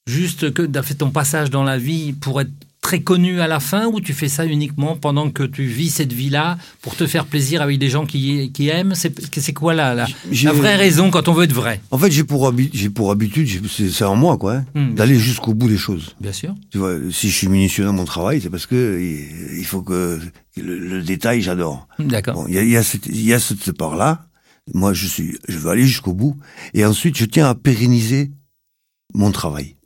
juste 0.07 0.53
que 0.55 0.63
tu 0.63 0.79
as 0.79 0.83
fait 0.83 0.95
ton 0.95 1.11
passage 1.11 1.51
dans 1.51 1.65
la 1.65 1.77
vie 1.77 2.13
pour 2.13 2.41
être 2.41 2.53
très 2.81 3.01
connu 3.01 3.41
à 3.41 3.47
la 3.47 3.61
fin 3.61 3.87
ou 3.87 4.01
tu 4.01 4.13
fais 4.13 4.29
ça 4.29 4.45
uniquement 4.45 4.97
pendant 4.97 5.31
que 5.31 5.45
tu 5.45 5.65
vis 5.65 5.91
cette 5.91 6.13
vie-là 6.13 6.59
pour 6.83 6.97
te 6.97 7.07
faire 7.07 7.27
plaisir 7.27 7.63
avec 7.63 7.79
des 7.79 7.89
gens 7.89 8.07
qui, 8.07 8.51
qui 8.53 8.69
aiment? 8.69 8.95
C'est 8.95 9.53
quoi 9.53 9.73
la, 9.75 9.95
la, 9.95 10.07
vraie 10.53 10.77
raison 10.77 11.11
quand 11.11 11.29
on 11.29 11.33
veut 11.33 11.45
être 11.45 11.53
vrai? 11.53 11.81
En 11.93 11.99
fait, 11.99 12.11
j'ai 12.11 12.25
pour, 12.25 12.53
pour 12.95 13.11
habitude, 13.13 13.49
c'est 13.69 14.05
en 14.05 14.17
moi, 14.17 14.37
quoi, 14.37 14.55
hein, 14.57 14.65
Hmm. 14.75 14.95
d'aller 14.95 15.19
jusqu'au 15.19 15.55
bout 15.55 15.69
des 15.69 15.77
choses. 15.77 16.15
Bien 16.21 16.33
sûr. 16.33 16.55
Tu 16.71 16.79
vois, 16.79 16.97
si 17.13 17.29
je 17.31 17.37
suis 17.37 17.49
minutieux 17.49 17.85
dans 17.85 17.93
mon 17.93 18.05
travail, 18.05 18.41
c'est 18.41 18.51
parce 18.51 18.67
que 18.67 18.99
il, 19.01 19.59
il 19.59 19.65
faut 19.65 19.83
que 19.83 20.21
le, 20.57 20.79
le 20.79 21.03
détail, 21.03 21.41
j'adore. 21.43 21.87
D'accord. 22.01 22.35
Bon, 22.35 22.47
il 22.49 22.55
y 22.55 22.59
a, 22.59 22.63
il 22.63 22.71
y 22.71 22.77
a 22.77 22.83
cette, 22.83 23.07
y 23.07 23.33
a 23.33 23.39
cette 23.39 23.73
part-là. 23.73 24.27
Moi, 24.73 24.93
je 24.93 25.07
suis, 25.07 25.39
je 25.49 25.59
veux 25.59 25.71
aller 25.71 25.87
jusqu'au 25.87 26.13
bout. 26.15 26.37
Et 26.75 26.85
ensuite, 26.85 27.17
je 27.17 27.25
tiens 27.25 27.49
à 27.49 27.55
pérenniser 27.55 28.31
mon 29.15 29.31
travail. 29.33 29.77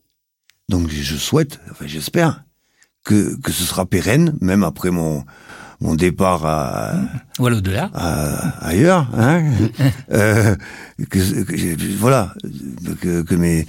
Donc, 0.68 0.90
je 0.90 1.16
souhaite, 1.16 1.60
enfin, 1.70 1.86
j'espère 1.86 2.44
que, 3.04 3.36
que 3.40 3.52
ce 3.52 3.64
sera 3.64 3.86
pérenne, 3.86 4.36
même 4.40 4.64
après 4.64 4.90
mon, 4.90 5.24
mon 5.80 5.94
départ 5.94 6.44
à, 6.44 6.94
au-delà. 7.38 7.90
à- 7.94 8.66
ailleurs, 8.66 9.08
hein. 9.14 9.44
euh, 10.12 10.56
que, 11.08 11.42
que- 11.44 11.96
voilà, 11.98 12.34
que, 13.00 13.22
que 13.22 13.34
mes, 13.34 13.66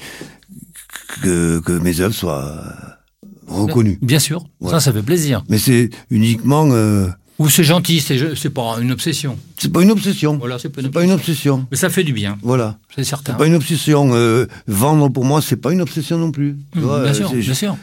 que, 1.22 1.60
que 1.60 1.72
mes 1.74 2.00
œuvres 2.02 2.16
soient 2.16 2.64
reconnues. 3.48 4.00
Bien 4.02 4.20
sûr. 4.20 4.46
Voilà. 4.60 4.80
Ça, 4.80 4.86
ça 4.86 4.94
fait 4.94 5.04
plaisir. 5.06 5.44
Mais 5.50 5.58
c'est 5.60 5.90
uniquement, 6.10 6.68
euh, 6.72 7.08
Ou 7.40 7.50
c'est 7.50 7.64
gentil, 7.64 8.00
c'est 8.00 8.18
c'est 8.36 8.50
pas 8.50 8.78
une 8.82 8.92
obsession. 8.92 9.38
c'est 9.58 9.72
pas 9.72 9.82
une 9.84 9.92
obsession. 9.92 10.38
Voilà, 10.38 10.58
c'est 10.58 10.70
pas 10.70 10.82
pas 10.90 11.04
une 11.04 11.12
obsession. 11.12 11.68
Mais 11.70 11.78
ça 11.78 11.90
fait 11.90 12.04
du 12.04 12.12
bien, 12.14 12.38
Voilà. 12.42 12.78
c'est 12.96 13.04
certain. 13.04 13.34
C'est 13.34 13.38
pas 13.38 13.46
une 13.46 13.54
obsession. 13.56 14.10
Euh, 14.14 14.48
vendre 14.68 15.10
pour 15.10 15.24
moi, 15.24 15.42
c'est 15.42 15.56
pas 15.58 15.72
une 15.72 15.82
obsession 15.82 16.18
non 16.18 16.32
plus. 16.32 16.56
Mmh, 16.76 16.80
vois, 16.82 17.02
bien 17.04 17.12
euh, 17.12 17.14
sûr, 17.14 17.32
bien 17.32 17.54
sûr. 17.54 17.78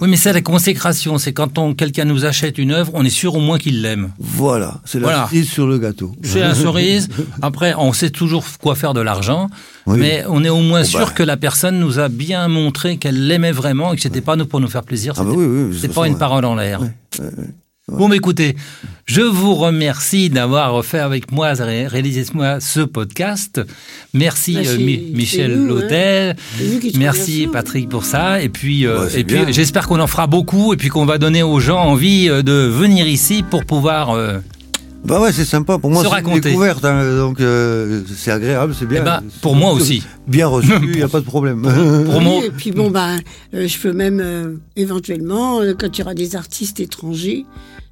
Oui, 0.00 0.08
mais 0.08 0.16
c'est 0.16 0.32
la 0.32 0.40
consécration. 0.40 1.18
C'est 1.18 1.32
quand 1.32 1.58
on, 1.58 1.74
quelqu'un 1.74 2.04
nous 2.06 2.24
achète 2.24 2.58
une 2.58 2.72
œuvre, 2.72 2.90
on 2.94 3.04
est 3.04 3.10
sûr 3.10 3.34
au 3.36 3.40
moins 3.40 3.58
qu'il 3.58 3.82
l'aime. 3.82 4.10
Voilà, 4.18 4.80
c'est 4.84 4.98
la 4.98 5.04
Voilà. 5.04 5.26
cerise 5.26 5.48
sur 5.50 5.66
le 5.66 5.78
gâteau. 5.78 6.12
C'est 6.22 6.40
la 6.40 6.54
cerise. 6.54 7.08
Après, 7.42 7.74
on 7.76 7.92
sait 7.92 8.10
toujours 8.10 8.44
quoi 8.60 8.74
faire 8.74 8.94
de 8.94 9.00
l'argent, 9.00 9.48
Oui. 9.86 9.98
mais 10.00 10.24
on 10.28 10.42
est 10.42 10.48
au 10.48 10.60
moins 10.60 10.84
sûr 10.84 11.00
bah. 11.06 11.12
que 11.14 11.22
la 11.22 11.36
personne 11.36 11.78
nous 11.78 11.98
a 11.98 12.08
bien 12.08 12.48
montré 12.48 12.96
qu'elle 12.96 13.26
l'aimait 13.28 13.52
vraiment 13.52 13.92
et 13.92 13.96
que 13.96 14.02
c'était 14.02 14.22
pas 14.22 14.36
nous 14.36 14.46
pour 14.46 14.60
nous 14.60 14.68
faire 14.68 14.82
plaisir. 14.82 15.14
Ah 15.18 15.22
bah 15.22 15.30
c'était- 15.30 15.42
oui, 15.42 15.64
oui, 15.70 15.78
façon, 15.78 15.92
pas 15.92 16.06
une 16.06 16.14
ouais. 16.14 16.18
parole 16.18 16.44
en 16.46 16.54
l'air. 16.56 16.80
Ouais, 16.80 16.94
ouais. 17.88 17.96
Bon, 17.98 18.08
mais 18.08 18.16
écoutez, 18.16 18.56
je 19.06 19.20
vous 19.22 19.54
remercie 19.54 20.30
d'avoir 20.30 20.84
fait 20.84 20.98
avec 20.98 21.30
moi, 21.32 21.52
ré- 21.54 21.86
réalisé 21.86 22.20
avec 22.20 22.34
moi 22.34 22.60
ce 22.60 22.80
podcast. 22.80 23.60
Merci 24.14 24.54
Bah, 24.54 24.60
euh, 24.66 24.78
Michel 24.78 25.56
nous, 25.58 25.78
hein. 25.78 25.80
Te 25.88 26.98
Merci. 26.98 27.48
Patrick 27.52 27.88
pour 27.88 28.04
ça. 28.04 28.40
Et 28.42 28.48
puis, 28.48 28.86
euh, 28.86 29.04
Ouais, 29.06 29.20
et 29.20 29.24
puis 29.24 29.38
j'espère 29.52 29.86
qu'on 29.88 30.00
en 30.00 30.06
fera 30.06 30.26
beaucoup 30.26 30.72
et 30.72 30.76
puis 30.76 30.88
qu'on 30.88 31.04
va 31.06 31.18
donner 31.18 31.42
aux 31.42 31.60
gens 31.60 31.78
envie 31.80 32.28
euh, 32.28 32.42
de 32.42 32.52
venir 32.52 33.06
ici 33.06 33.42
pour 33.48 33.64
pouvoir. 33.64 34.10
euh, 34.10 34.38
Bah 35.04 35.20
ouais, 35.20 35.32
c'est 35.32 35.44
sympa. 35.44 35.76
Pour 35.78 35.90
moi, 35.90 36.02
Se 36.02 36.08
c'est 36.08 36.16
une 36.18 36.24
raconter. 36.24 36.48
découverte. 36.48 36.82
hein, 36.86 37.16
donc, 37.18 37.38
euh, 37.40 38.00
c'est 38.16 38.30
agréable, 38.30 38.74
c'est 38.78 38.86
bien. 38.86 39.00
eh 39.02 39.04
ben, 39.04 39.22
pour 39.42 39.54
moi 39.54 39.72
aussi. 39.72 40.02
Bien 40.26 40.46
reçu, 40.46 40.70
il 40.82 40.92
n'y 40.96 41.02
a 41.02 41.08
pas 41.08 41.20
de 41.20 41.26
problème. 41.26 41.60
Pour 42.10 42.20
moi, 42.22 42.40
Et 42.46 42.50
puis 42.50 42.70
bon, 42.72 42.90
euh, 42.94 43.68
je 43.68 43.78
peux 43.78 43.92
même 43.92 44.20
euh, 44.24 44.54
éventuellement, 44.76 45.60
euh, 45.60 45.74
quand 45.78 45.88
il 45.94 45.98
y 45.98 46.02
aura 46.02 46.14
des 46.14 46.36
artistes 46.36 46.80
étrangers, 46.80 47.44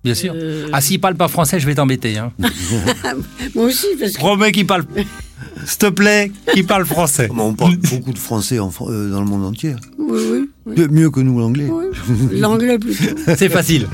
bien 0.05 0.15
sûr. 0.15 0.33
euh, 0.37 0.69
Ah, 0.73 0.81
s'il 0.81 1.01
parle 1.01 1.15
pas 1.15 1.29
français, 1.29 1.59
je 1.61 1.67
vais 1.67 1.75
t'embêter. 1.75 2.19
Hein. 2.19 2.33
moi 3.55 3.65
aussi, 3.67 3.87
parce 3.99 4.13
que 4.13 4.19
Promets 4.19 4.53
qu'il 4.53 4.67
parle. 4.67 4.85
S'il 5.65 5.79
te 5.79 5.87
plaît, 5.91 6.33
qu'il 6.53 6.67
parle 6.67 6.85
français. 6.87 7.29
On 7.37 7.55
parle 7.55 7.77
beaucoup 7.77 8.13
de 8.13 8.19
français 8.19 8.59
en 8.59 8.73
euh, 8.89 9.11
dans 9.11 9.21
le 9.21 9.27
monde 9.27 9.45
entier. 9.45 9.75
oui, 9.99 10.21
oui, 10.31 10.51
oui, 10.67 10.87
Mieux- 10.91 11.11
que 11.11 11.21
nous, 11.21 11.39
l'anglais. 11.41 11.69
oui. 11.71 12.39
l'anglais 12.41 12.79
plutôt. 12.79 13.17
C'est 13.37 13.49
facile. 13.49 13.87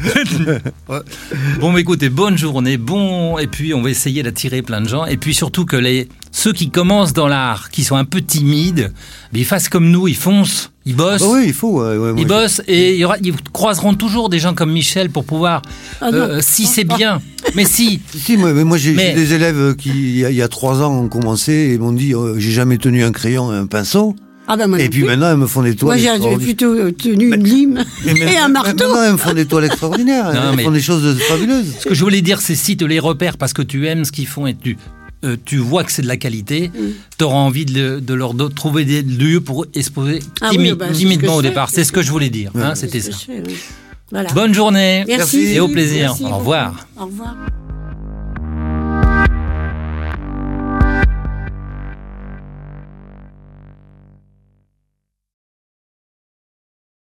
bon, 1.61 1.73
mais 1.73 1.81
écoutez, 1.81 2.09
bonne 2.09 2.37
journée, 2.39 2.77
bon, 2.77 3.39
et 3.39 3.47
puis 3.47 3.75
on 3.75 3.83
va 3.83 3.91
essayer 3.91 4.23
d'attirer 4.23 4.63
plein 4.63 4.81
de 4.81 4.89
gens, 4.89 5.05
et 5.07 5.17
puis 5.17 5.35
surtout 5.35 5.65
que 5.65 5.77
les 5.77 6.09
ceux 6.31 6.53
qui 6.53 6.71
commencent 6.71 7.13
dans 7.15 7.27
l'art, 7.29 7.71
qui 7.71 7.85
sont 7.85 7.97
un 7.97 8.05
peu 8.05 8.21
timides, 8.21 8.93
mais 9.33 9.41
ils 9.41 9.45
fassent 9.45 9.69
comme 9.69 9.91
nous, 9.91 10.09
ils 10.09 10.17
foncent, 10.17 10.71
ils 10.85 10.95
bossent. 10.95 11.23
Ah 11.25 11.31
oui, 11.33 11.45
il 11.49 11.53
faut. 11.55 11.81
ouais, 11.83 11.97
ouais, 11.97 12.13
moi, 12.13 12.15
Ils 12.21 12.27
bossent 12.27 12.63
et 12.69 12.95
il 12.95 12.99
y 13.01 13.05
aura, 13.05 13.17
ils 13.23 13.35
croiseront 13.53 13.95
toujours 13.95 14.29
des 14.29 14.39
gens 14.39 14.55
comme 14.55 14.73
Michel 14.73 15.11
pour 15.11 15.25
pouvoir, 15.25 15.63
Ah 16.01 16.11
euh, 16.13 16.41
si 16.43 16.67
c'est 16.67 16.85
bien, 16.85 17.21
mais 17.55 17.65
si, 17.65 18.01
Si, 18.17 18.37
moi, 18.37 18.53
mais 18.53 18.65
moi 18.65 18.77
j'ai 18.79 18.93
Mais- 18.93 19.15
des 19.15 19.33
élèves 19.35 19.75
qui, 19.77 19.91
il 19.91 20.19
y, 20.19 20.25
a, 20.25 20.31
il 20.31 20.37
y 20.37 20.43
a 20.43 20.49
trois 20.49 20.83
ans, 20.83 20.93
ont 21.05 21.09
commencé 21.09 21.53
et 21.75 21.79
m'ont 21.79 21.93
dit 21.93 22.15
euh, 22.15 22.39
j'ai 22.39 22.51
jamais 22.53 22.79
tenu 22.79 23.03
un 23.05 23.13
crayon 23.13 23.53
et 23.53 23.57
un 23.57 23.67
pinceau. 23.67 24.15
Ah 24.51 24.57
ben 24.57 24.67
moi 24.67 24.81
et 24.81 24.89
puis 24.89 25.01
plus. 25.01 25.09
maintenant, 25.09 25.31
elles 25.31 25.37
me 25.37 25.47
font 25.47 25.63
des 25.63 25.77
toiles. 25.77 25.99
Moi 25.99 26.03
j'ai 26.03 26.09
extraordinaires. 26.09 26.39
plutôt 26.47 26.91
tenu 26.93 27.35
une 27.35 27.45
lime 27.45 27.85
Mais 28.07 28.13
et 28.33 28.37
un 28.39 28.49
marteau. 28.49 28.71
Maintenant, 28.71 29.03
elles 29.03 29.13
me 29.13 29.17
font 29.19 29.35
des 29.35 29.45
toiles 29.45 29.65
extraordinaires. 29.65 30.33
Non, 30.33 30.41
elles 30.51 30.57
mais- 30.57 30.63
font 30.65 30.71
des 30.71 30.81
choses 30.81 31.19
fabuleuses. 31.29 31.67
ce 31.81 31.89
que 31.89 31.95
je 31.95 32.03
voulais 32.03 32.23
dire, 32.23 32.41
c'est 32.41 32.55
si 32.55 32.77
tu 32.77 32.87
les 32.89 32.99
repères 32.99 33.37
parce 33.37 33.53
que 33.53 33.61
tu 33.63 33.87
aimes 33.87 34.07
ce 34.07 34.13
qu'ils 34.13 34.27
font 34.27 34.47
et 34.47 34.55
tu, 34.57 34.79
euh, 35.25 35.37
tu 35.45 35.59
vois 35.59 35.85
que 35.85 35.93
c'est 35.93 36.01
de 36.01 36.07
la 36.09 36.17
qualité, 36.17 36.71
Mm. 36.75 36.81
tu 37.19 37.25
auras 37.25 37.37
envie 37.37 37.67
de, 37.67 37.99
de 38.01 38.15
leur 38.15 38.33
do- 38.33 38.49
trouver 38.49 38.87
des 38.87 39.03
lieux 39.03 39.41
pour 39.43 39.67
exposer 39.75 40.21
Ah 40.41 40.49
oui, 40.53 40.57
timi- 40.73 41.19
bah, 41.19 41.33
au 41.35 41.43
départ. 41.43 41.69
c'est 41.71 41.85
ce 41.85 41.93
que 41.93 42.01
je 42.01 42.11
voulais 42.11 42.31
dire. 42.31 42.51
hein, 42.55 42.75
C'était 42.75 43.01
ça. 43.01 43.11
Voilà. 44.11 44.33
Bonne 44.33 44.55
journée 44.55 45.05
Merci. 45.07 45.55
et 45.55 45.61
au 45.61 45.68
plaisir. 45.68 46.09
Merci 46.11 46.25
Au 46.25 46.27
beaucoup. 46.29 46.38
revoir. 46.38 46.87
Au 46.99 47.05
revoir. 47.05 47.37